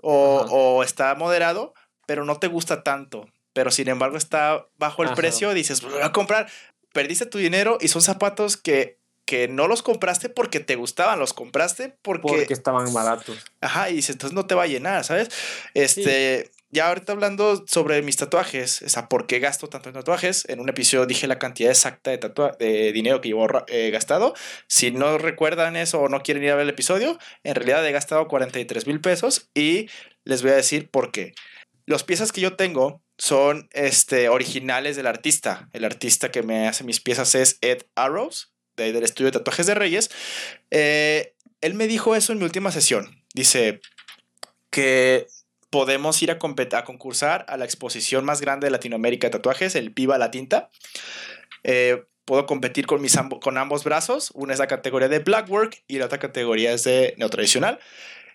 [0.00, 1.74] o, o, está moderado,
[2.06, 3.28] pero no te gusta tanto.
[3.52, 6.48] Pero sin embargo está bajo el precio, dices, voy a comprar,
[6.92, 8.98] perdiste tu dinero y son zapatos que,
[9.28, 12.28] que no los compraste porque te gustaban, los compraste porque...
[12.28, 13.44] Porque estaban baratos.
[13.60, 15.28] Ajá, y dices, entonces no te va a llenar, ¿sabes?
[15.74, 20.46] Este ya ahorita hablando sobre mis tatuajes, o sea, ¿por qué gasto tanto en tatuajes?
[20.48, 22.18] En un episodio dije la cantidad exacta de,
[22.58, 24.34] de dinero que llevo eh, gastado.
[24.66, 27.92] Si no recuerdan eso o no quieren ir a ver el episodio, en realidad he
[27.92, 29.88] gastado 43 mil pesos y
[30.24, 31.32] les voy a decir por qué.
[31.86, 35.68] Los piezas que yo tengo son este, originales del artista.
[35.72, 39.66] El artista que me hace mis piezas es Ed Arrows, de, del estudio de tatuajes
[39.66, 40.10] de Reyes.
[40.70, 43.22] Eh, él me dijo eso en mi última sesión.
[43.34, 43.80] Dice
[44.70, 45.26] que
[45.70, 49.90] podemos ir a, a concursar a la exposición más grande de Latinoamérica de tatuajes, el
[49.90, 50.70] Viva la Tinta.
[51.64, 54.30] Eh, puedo competir con, mis con ambos brazos.
[54.34, 57.78] Una es la categoría de Blackwork y la otra categoría es de neotradicional.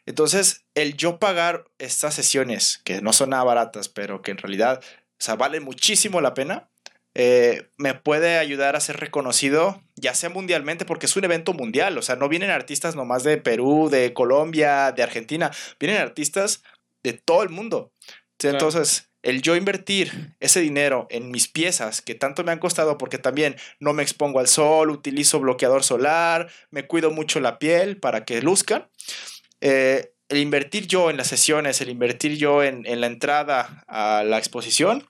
[0.06, 4.82] Entonces, el yo pagar estas sesiones, que no son nada baratas, pero que en realidad
[5.24, 6.70] o sea, valen muchísimo la pena,
[7.16, 11.98] eh, me puede ayudar a ser reconocido, ya sea mundialmente, porque es un evento mundial.
[11.98, 16.64] O sea, no vienen artistas nomás de Perú, de Colombia, de Argentina, vienen artistas
[17.04, 17.92] de todo el mundo.
[18.42, 23.18] Entonces, el yo invertir ese dinero en mis piezas que tanto me han costado porque
[23.18, 28.26] también no me expongo al sol, utilizo bloqueador solar, me cuido mucho la piel para
[28.26, 28.90] que luzcan.
[29.62, 34.24] Eh, el invertir yo en las sesiones, el invertir yo en, en, la entrada a
[34.26, 35.08] la exposición,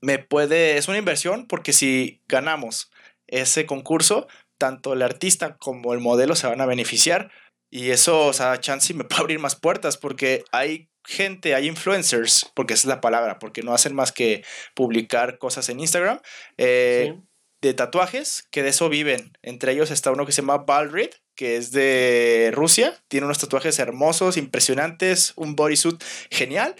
[0.00, 2.90] me puede, es una inversión porque si ganamos
[3.26, 4.28] ese concurso,
[4.58, 7.30] tanto el artista como el modelo se van a beneficiar
[7.70, 12.50] y eso, o sea, chance me puede abrir más puertas porque hay gente, hay influencers,
[12.54, 14.44] porque esa es la palabra, porque no hacen más que
[14.74, 16.20] publicar cosas en Instagram,
[16.58, 17.14] eh,
[17.62, 19.32] de tatuajes, que de eso viven.
[19.42, 23.78] Entre ellos está uno que se llama Balrid, que es de Rusia, tiene unos tatuajes
[23.78, 26.74] hermosos, impresionantes, un bodysuit genial.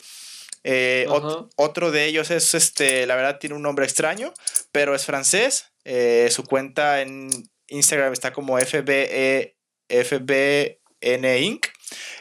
[0.68, 1.06] Eh,
[1.54, 4.34] otro de ellos es, este, la verdad tiene un nombre extraño,
[4.72, 5.66] pero es francés.
[5.84, 7.30] Eh, su cuenta en
[7.68, 9.56] Instagram está como FBE,
[9.88, 11.66] FBN Inc.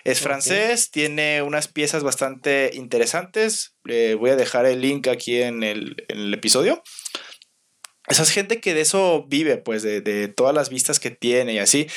[0.04, 3.76] Es francés, tiene unas piezas bastante interesantes.
[3.84, 5.96] voy a dejar el link aquí en el,
[6.32, 6.84] episodio.
[8.08, 11.58] Esa es gente que de eso vive, pues, de, todas las vistas que tiene y
[11.58, 11.88] así.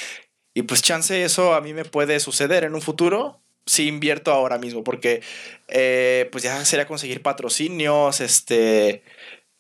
[0.55, 4.59] Y pues chance eso a mí me puede suceder en un futuro si invierto ahora
[4.59, 5.23] mismo, porque
[5.69, 9.03] eh, pues ya sería conseguir patrocinios, este,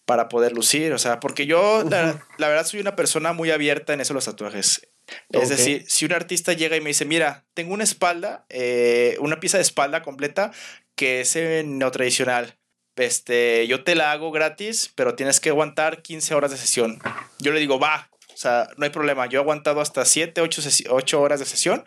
[0.04, 3.92] para poder lucir, o sea, porque yo la, la, verdad soy una persona muy abierta
[3.92, 4.88] en eso los tatuajes.
[5.30, 9.40] Es decir, si un artista llega y me dice, mira, tengo una espalda, eh, una
[9.40, 10.50] pieza de espalda completa
[10.94, 12.58] que es neotradicional.
[12.96, 16.98] Este, yo te la hago gratis, pero tienes que aguantar 15 horas de sesión.
[17.38, 19.26] Yo le digo, va, o sea, no hay problema.
[19.26, 21.84] Yo he aguantado hasta 7, 8, 8 horas de sesión.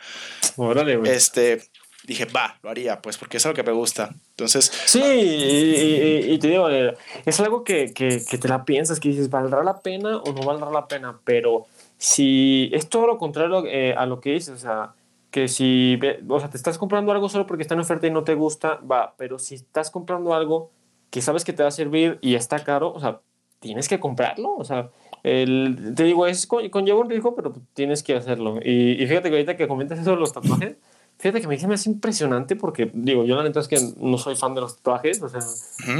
[0.55, 1.11] Órale, güey.
[1.11, 1.61] Este,
[2.03, 4.09] dije, va, lo haría, pues porque es algo que me gusta.
[4.31, 4.71] Entonces...
[4.85, 6.95] Sí, y, te digo, eh,
[7.25, 10.41] es algo que, que, que, te la piensas, que dices, ¿valdrá la pena o no
[10.43, 11.19] valdrá la pena?
[11.23, 14.93] Pero si es todo lo contrario eh, a lo que dices, o sea,
[15.29, 18.23] que si, o sea, te estás comprando algo solo porque está en oferta y no
[18.23, 20.71] te gusta, va, pero si estás comprando algo
[21.09, 23.21] que sabes que te va a servir y está caro, o sea,
[23.59, 24.89] tienes que comprarlo, o sea,
[25.23, 28.57] el, te digo, es conlleva un riesgo, pero tienes que hacerlo.
[28.63, 30.77] Y, y, fíjate que ahorita que comentas eso de los tatuajes,
[31.21, 34.17] Fíjate que me dice, me hace impresionante porque, digo, yo la neta es que no
[34.17, 35.41] soy fan de los tatuajes, o sea,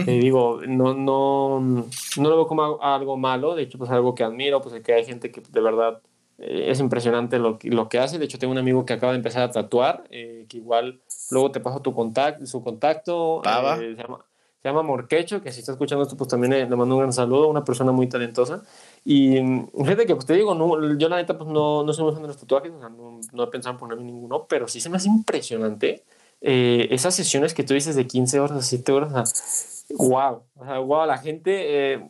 [0.08, 4.24] eh, digo, no, no, no lo veo como algo malo, de hecho, pues algo que
[4.24, 6.02] admiro, pues que hay gente que de verdad
[6.40, 8.18] eh, es impresionante lo, lo que hace.
[8.18, 11.52] De hecho, tengo un amigo que acaba de empezar a tatuar, eh, que igual luego
[11.52, 13.44] te paso tu contacto, su contacto,
[13.78, 14.26] se llama,
[14.60, 17.48] se llama Morquecho, que si está escuchando esto, pues también le mando un gran saludo,
[17.48, 18.64] una persona muy talentosa.
[19.04, 22.06] Y mm, fíjate que, pues te digo, no, yo la neta, pues no, no soy
[22.06, 24.68] muy fan de los tatuajes, o sea, no, no, he pensado en ponerme ninguno, pero
[24.68, 26.04] sí se me hace impresionante
[26.42, 30.44] eh, esas sesiones que tú dices de 15 horas a 7 horas, o sea, wow,
[30.56, 32.08] o sea, wow, la gente, eh,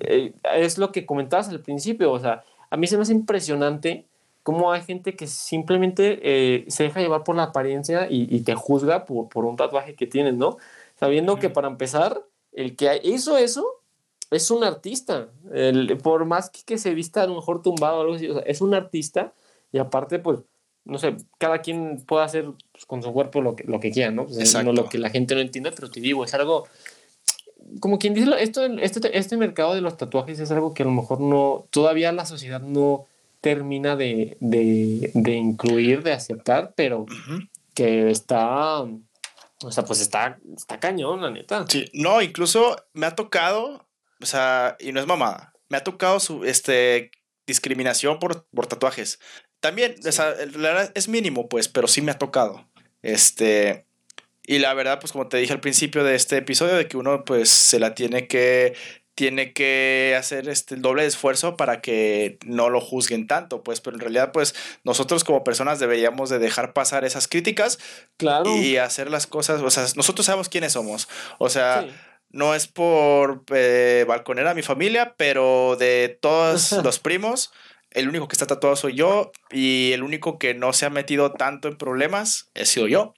[0.00, 4.06] eh, es lo que comentabas al principio, o sea, a mí se me hace impresionante
[4.42, 9.06] cómo hay gente que simplemente se deja llevar por la apariencia y, y te juzga
[9.06, 10.58] por, por, un tatuaje que tienes, ¿no?
[10.96, 12.20] Sabiendo que para empezar,
[12.52, 13.64] el que hizo eso
[14.34, 15.28] es un artista.
[15.52, 18.74] El, por más que, se vista a lo mejor tumbado o algo así, es un
[18.74, 19.32] artista
[19.72, 20.40] y aparte, pues,
[20.84, 24.10] no sé, cada quien puede hacer pues, con su cuerpo lo que, lo que quiera,
[24.10, 24.26] ¿no?
[24.26, 26.66] Pues, no lo que la gente no entiende, pero te digo, es algo,
[27.80, 30.92] como quien dice, esto, este, este mercado de los tatuajes es algo que a lo
[30.92, 33.06] mejor no, todavía la sociedad no
[33.40, 37.06] termina de, de, de incluir, de aceptar, pero
[37.74, 41.66] que está, o sea, pues está, está cañón, la neta.
[41.68, 43.84] Sí, no, incluso me ha tocado
[44.20, 45.52] o sea, y no es mamada.
[45.68, 47.10] Me ha tocado su este,
[47.46, 49.18] discriminación por, por tatuajes.
[49.60, 52.68] También, o sea, la verdad es mínimo, pues, pero sí me ha tocado.
[53.02, 53.86] Este.
[54.46, 57.24] Y la verdad, pues como te dije al principio de este episodio, de que uno
[57.24, 58.74] pues se la tiene que
[59.14, 63.96] tiene que hacer este, el doble esfuerzo para que no lo juzguen tanto, pues, pero
[63.96, 67.78] en realidad, pues, nosotros como personas deberíamos de dejar pasar esas críticas
[68.16, 68.56] claro.
[68.56, 71.08] y hacer las cosas, o sea, nosotros sabemos quiénes somos,
[71.38, 71.86] o sea,
[72.34, 77.52] no es por eh, balconer a mi familia, pero de todos los primos,
[77.90, 81.32] el único que está tatuado soy yo y el único que no se ha metido
[81.32, 83.14] tanto en problemas he sido yo.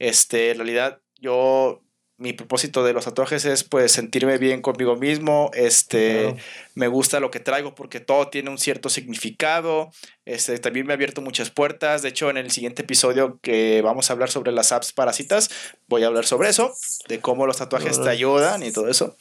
[0.00, 1.82] Este, en realidad, yo
[2.20, 6.36] mi propósito de los tatuajes es pues sentirme bien conmigo mismo, este,
[6.74, 9.90] me gusta lo que traigo porque todo tiene un cierto significado,
[10.26, 14.10] este, también me ha abierto muchas puertas, de hecho en el siguiente episodio que vamos
[14.10, 15.50] a hablar sobre las apps parásitas,
[15.88, 16.74] voy a hablar sobre eso,
[17.08, 19.16] de cómo los tatuajes te ayudan y todo eso.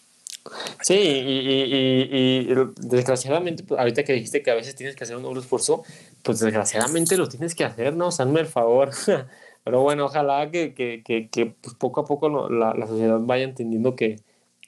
[0.82, 2.48] Sí, y,
[2.78, 5.84] desgraciadamente, pues, ahorita que dijiste que a veces tienes que hacer un esfuerzo,
[6.24, 8.12] pues desgraciadamente lo tienes que hacer, ¿no?
[8.12, 8.92] Sanme el favor.
[9.70, 13.44] Pero bueno, ojalá que, que, que, que pues poco a poco la, la, sociedad vaya
[13.44, 14.16] entendiendo que,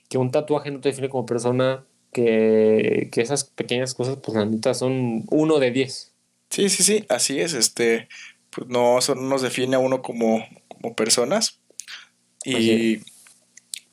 [0.10, 4.46] que un tatuaje no te define como persona, que, que esas pequeñas cosas, pues la
[4.46, 6.14] neta son uno de diez.
[6.52, 7.56] Sí, sí, sí, así es.
[7.56, 8.10] Este,
[8.52, 11.60] pues no, eso no nos define a uno como, como personas.
[12.46, 13.00] Y,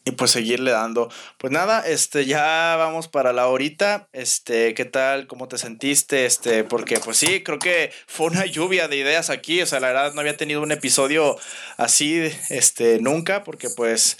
[0.08, 1.10] y pues seguirle dando.
[1.36, 4.08] Pues nada, este, ya vamos para la horita.
[4.12, 5.26] Este, ¿qué tal?
[5.26, 6.24] ¿Cómo te sentiste?
[6.24, 9.60] Este, porque pues sí, creo que fue una lluvia de ideas aquí.
[9.60, 11.36] O sea, la verdad no había tenido un episodio
[11.76, 14.16] así, este, nunca, porque pues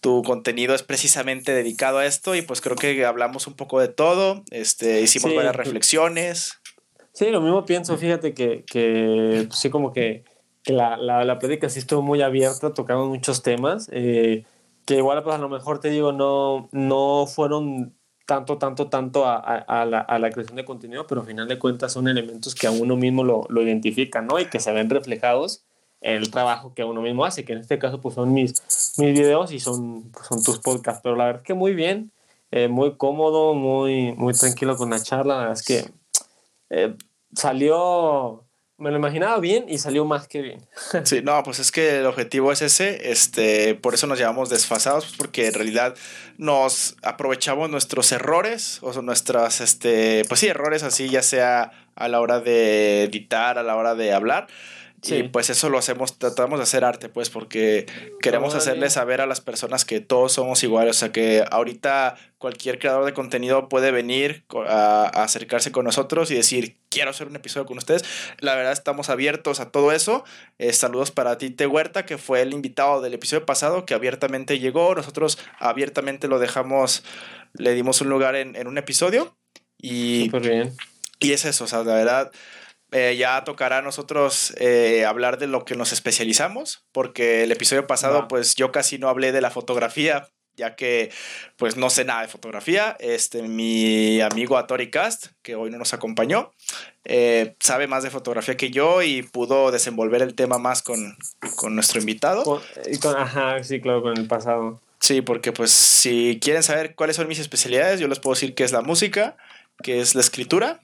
[0.00, 3.88] tu contenido es precisamente dedicado a esto y pues creo que hablamos un poco de
[3.88, 4.42] todo.
[4.50, 6.60] Este, hicimos varias reflexiones.
[7.12, 10.24] Sí, lo mismo pienso, fíjate que, que pues, sí, como que,
[10.64, 13.88] que la, la, la plática sí estuvo muy abierta, tocamos muchos temas.
[13.92, 14.44] Eh,
[14.90, 17.94] que igual pues a lo mejor te digo, no, no fueron
[18.26, 21.60] tanto, tanto, tanto a, a, la, a, la, creación de contenido, pero al final de
[21.60, 24.40] cuentas son elementos que a uno mismo lo, lo identifica, ¿no?
[24.40, 25.62] Y que se ven reflejados
[26.00, 28.52] en el trabajo que uno mismo hace, que en este caso pues son mis,
[28.98, 32.10] mis videos y son, pues, son tus podcasts, pero la verdad es que muy bien,
[32.50, 35.84] eh, muy cómodo, muy, muy tranquilo con la charla, la verdad es que
[36.70, 36.96] eh,
[37.32, 38.42] salió
[38.80, 40.66] me lo imaginaba bien y salió más que bien.
[41.04, 45.04] Sí, no, pues es que el objetivo es ese, este, por eso nos llevamos desfasados,
[45.04, 45.94] pues, porque en realidad
[46.38, 52.20] nos aprovechamos nuestros errores, o nuestras, este, pues sí, errores así, ya sea a la
[52.20, 54.48] hora de editar, a la hora de hablar.
[55.02, 57.86] Y pues eso lo hacemos, tratamos de hacer arte, pues, porque
[58.20, 60.96] queremos hacerle saber a las personas que todos somos iguales.
[60.96, 66.34] O sea, que ahorita cualquier creador de contenido puede venir a, acercarse con nosotros y
[66.34, 68.02] decir, quiero hacer un episodio con ustedes.
[68.38, 70.24] La verdad, estamos abiertos a todo eso.
[70.58, 74.94] Eh, saludos para Tite Huerta, que fue el invitado del episodio pasado, que abiertamente llegó.
[74.94, 77.04] Nosotros abiertamente lo dejamos,
[77.52, 79.36] le dimos un lugar en, en un episodio.
[79.76, 80.74] Y, bien.
[81.18, 82.32] Y es eso, o sea, la verdad
[82.92, 87.86] eh, ya tocará a nosotros eh, hablar de lo que nos especializamos, porque el episodio
[87.86, 91.10] pasado, pues yo casi no hablé de la fotografía, ya que
[91.56, 92.96] pues no sé nada de fotografía.
[93.00, 96.52] Este, mi amigo Atori Cast, que hoy no nos acompañó,
[97.04, 101.16] eh, sabe más de fotografía que yo y pudo desenvolver el tema más con,
[101.56, 102.44] con nuestro invitado.
[102.44, 104.80] Con, ajá, sí, claro, con el pasado.
[105.00, 108.64] Sí, porque pues si quieren saber cuáles son mis especialidades, yo les puedo decir que
[108.64, 109.36] es la música,
[109.82, 110.80] que es la escritura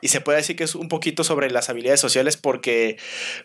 [0.00, 2.98] y se puede decir que es un poquito sobre las habilidades sociales porque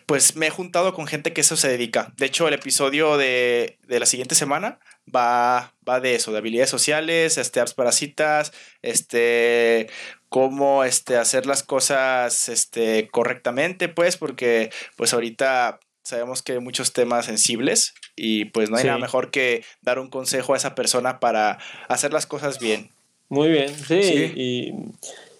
[0.06, 2.12] pues me he juntado con gente que eso se dedica.
[2.16, 4.78] De hecho, el episodio de, de la siguiente semana
[5.14, 8.52] va, va de eso, de habilidades sociales, este, apps para citas,
[8.82, 9.88] este,
[10.28, 16.92] cómo este, hacer las cosas este, correctamente, pues, porque pues ahorita sabemos que hay muchos
[16.92, 21.18] temas sensibles y pues no hay nada mejor que dar un consejo a esa persona
[21.20, 22.90] para hacer las cosas bien.
[23.28, 24.32] Muy bien, sí.
[24.36, 24.72] Y,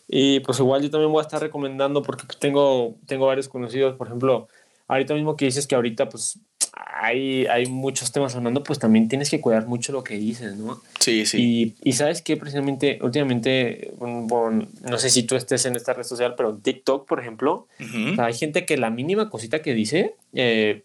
[0.09, 4.07] y, pues igual yo también voy a estar recomendando porque tengo, tengo varios conocidos, por
[4.07, 4.49] ejemplo,
[4.89, 6.39] ahorita mismo que dices que ahorita pues
[6.73, 10.81] hay, hay muchos temas sonando, pues también tienes que cuidar mucho lo que dices, ¿no?
[11.01, 11.75] Sí, sí.
[11.83, 16.35] Y, y sabes que precisamente, últimamente, no sé si tú estés en esta red social,
[16.37, 17.67] pero TikTok, por ejemplo,
[18.19, 20.85] hay gente que la mínima cosita que dice, eh,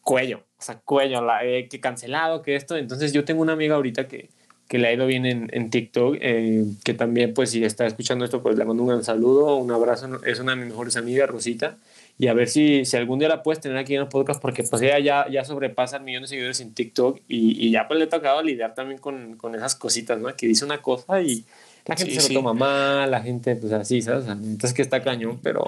[0.00, 2.76] cuello, o sea, cuello, la, eh, que cancelado, que esto.
[2.76, 4.30] Entonces yo tengo una amiga ahorita que,
[4.72, 8.24] que le ha ido bien en, en TikTok, eh, que también, pues, si está escuchando
[8.24, 11.28] esto, pues le mando un gran saludo, un abrazo, es una de mis mejores amigas,
[11.28, 11.76] Rosita
[12.18, 14.62] y a ver si, si algún día la puedes tener aquí en el podcast porque
[14.62, 17.98] pues ella ya, ya sobrepasa el millón de seguidores en TikTok y, y ya pues
[17.98, 20.34] le ha tocado lidiar también con, con, esas cositas, ¿no?
[20.34, 21.44] Que dice una cosa y
[21.84, 24.26] la gente se lo toma mal, la gente pues así, ¿sabes?
[24.26, 25.66] Entonces que está cañón, pero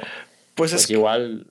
[0.54, 1.46] pues, es pues, igual...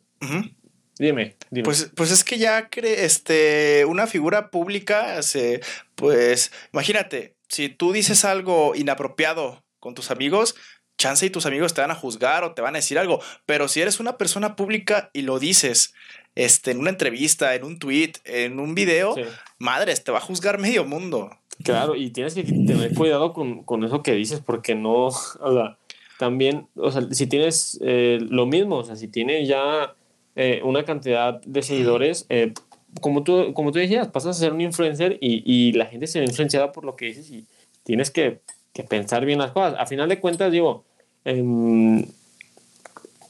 [0.97, 1.65] Dime, dime.
[1.65, 5.59] Pues, pues es que ya cre este, una figura pública, se,
[5.95, 10.55] pues imagínate, si tú dices algo inapropiado con tus amigos,
[10.97, 13.67] chance y tus amigos te van a juzgar o te van a decir algo, pero
[13.67, 15.93] si eres una persona pública y lo dices
[16.35, 19.15] este, en una entrevista, en un tweet, en un video,
[19.59, 21.37] madres, te va a juzgar medio mundo.
[21.63, 25.77] Claro, y tienes que tener cuidado con, con eso que dices, porque no, o sea,
[26.17, 29.95] también, o sea, si tienes eh, lo mismo, o sea, si tienes ya
[30.35, 32.53] eh, una cantidad de seguidores, eh,
[33.01, 36.19] como, tú, como tú decías, pasas a ser un influencer y, y la gente se
[36.19, 37.45] ve influenciada por lo que dices y
[37.83, 38.41] tienes que,
[38.73, 39.75] que pensar bien las cosas.
[39.79, 40.85] A final de cuentas, digo,
[41.25, 42.05] Em,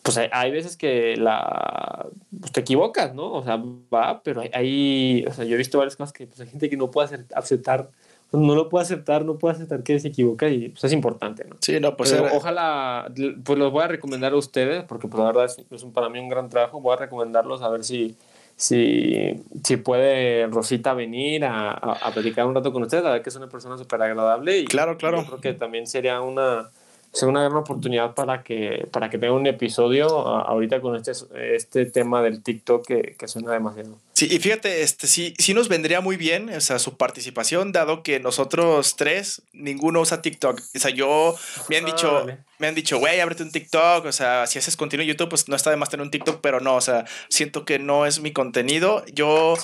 [0.01, 2.07] pues hay, veces que la,
[2.37, 3.31] pues te equivocas, ¿no?
[3.31, 3.61] O sea,
[3.93, 6.75] va, pero hay, o sea, yo he visto varias cosas que pues, hay gente que
[6.75, 7.89] no puede aceptar,
[8.33, 11.55] no lo puede aceptar, no puede aceptar que se equivoca y pues es importante, ¿no?
[11.61, 13.13] Sí, no, pues ojalá,
[13.45, 16.19] pues los voy a recomendar a ustedes, porque pues la verdad es, es para mí
[16.19, 18.17] un gran trabajo, voy a recomendarlos a ver si,
[18.55, 23.21] si, si puede Rosita venir a, a, a platicar un rato con ustedes, a ver
[23.21, 25.21] que es una persona súper agradable y claro, claro.
[25.21, 26.69] Yo creo que también sería una
[27.13, 31.11] sea una gran oportunidad para que, para que tenga un episodio ahorita con este,
[31.55, 33.99] este tema del TikTok que, que, suena demasiado.
[34.13, 38.01] Sí, y fíjate, este, sí, sí nos vendría muy bien o sea, su participación, dado
[38.01, 40.59] que nosotros tres, ninguno usa TikTok.
[40.75, 41.35] O sea, yo,
[41.69, 42.25] me han dicho,
[42.57, 45.47] me han dicho, güey, ábrete un TikTok, o sea, si haces contenido en YouTube, pues
[45.47, 48.21] no está de más tener un TikTok, pero no, o sea, siento que no es
[48.21, 49.05] mi contenido.
[49.13, 49.55] Yo,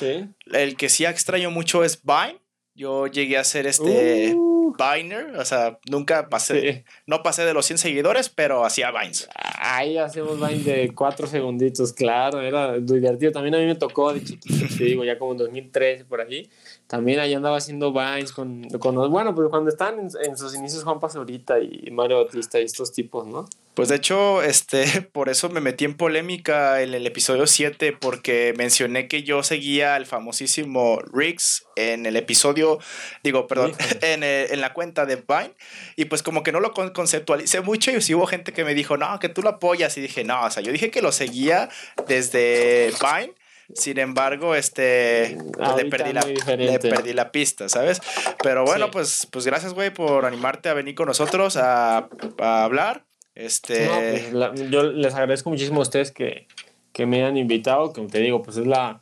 [0.52, 2.39] el que sí extraño mucho es Vine.
[2.76, 4.36] Yo llegué a hacer este...
[4.36, 4.59] Uh.
[4.78, 9.30] Viner, o sea, nunca pasé, no pasé de los 100 seguidores, pero hacía Vines.
[9.59, 13.32] Ahí hacemos Vines de 4 segunditos, claro, era divertido.
[13.32, 16.49] También a mí me tocó de chiquito, te digo, ya como en 2013 por ahí.
[16.88, 20.99] También ahí andaba haciendo Vines con, con bueno, pero cuando están en, sus inicios Juan
[20.99, 23.47] Pazurita y Mario Bautista y estos tipos, ¿no?
[23.80, 28.53] Pues de hecho, este, por eso me metí en polémica en el episodio 7, porque
[28.57, 32.80] mencioné que yo seguía al famosísimo Riggs en el episodio,
[33.23, 33.71] digo, perdón,
[34.01, 35.53] en, en, la cuenta de Vine,
[35.95, 38.97] y pues como que no lo conceptualicé mucho, y sí hubo gente que me dijo,
[38.97, 41.69] no, que tú lo apoyas, y dije, no, o sea, yo dije que lo seguía
[42.05, 43.34] desde Vine,
[43.73, 46.21] sin embargo, este pues, le, perdí la,
[46.57, 48.01] le perdí la pista, ¿sabes?
[48.43, 52.09] Pero bueno, pues, pues gracias, güey, por animarte a venir con nosotros a,
[52.39, 53.05] a hablar.
[53.39, 53.87] Este...
[54.32, 56.47] Pues, yo les agradezco muchísimo a ustedes que,
[56.91, 59.01] que me hayan invitado, como te digo, pues es la,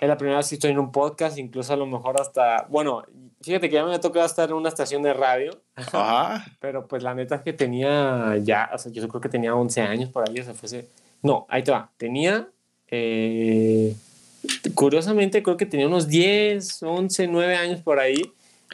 [0.00, 3.02] es la primera vez que estoy en un podcast, incluso a lo mejor hasta, bueno,
[3.40, 6.44] fíjate que ya me ha tocado estar en una estación de radio, Ajá.
[6.60, 9.80] pero pues la neta es que tenía ya, o sea, yo creo que tenía 11
[9.80, 10.88] años por ahí, o sea, fuese,
[11.22, 12.48] no, ahí te va, tenía
[12.94, 13.96] eh,
[14.74, 18.20] curiosamente creo que tenía unos 10, 11, 9 años por ahí.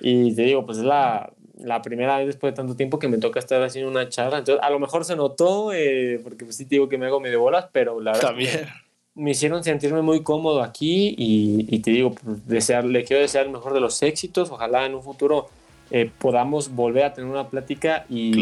[0.00, 3.18] Y te digo, pues es la, la primera vez después de tanto tiempo que me
[3.18, 4.38] toca estar haciendo una charla.
[4.38, 7.20] Entonces, a lo mejor se notó, eh, porque pues sí te digo que me hago
[7.20, 8.28] medio bolas, pero la verdad.
[8.28, 8.66] También.
[9.14, 13.46] Me hicieron sentirme muy cómodo aquí y, y te digo, pues, desear, le quiero desear
[13.46, 14.50] el mejor de los éxitos.
[14.52, 15.48] Ojalá en un futuro
[15.90, 18.38] eh, podamos volver a tener una plática y,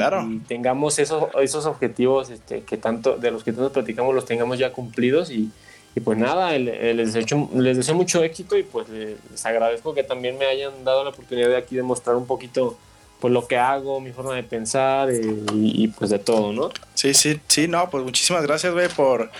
[0.48, 4.72] tengamos esos, esos objetivos este, que tanto, de los que todos platicamos, los tengamos ya
[4.72, 5.50] cumplidos y,
[5.94, 10.36] y pues nada, les, deseo, les deseo mucho éxito y pues les agradezco que también
[10.38, 12.76] me hayan dado la oportunidad de aquí de mostrar un poquito
[13.20, 15.20] pues lo que hago, mi forma de pensar eh,
[15.54, 16.70] y, pues de todo, ¿no?
[16.94, 19.30] Sí, sí, sí, no, pues muchísimas gracias, güey, por,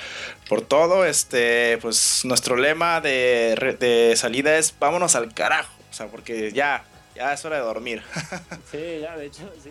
[0.49, 1.05] por todo.
[1.05, 5.73] Este, pues nuestro lema de, de salida es vámonos al carajo.
[5.91, 6.85] O sea, porque ya,
[7.15, 8.03] ya es hora de dormir.
[8.71, 9.71] sí, ya, de hecho, sí.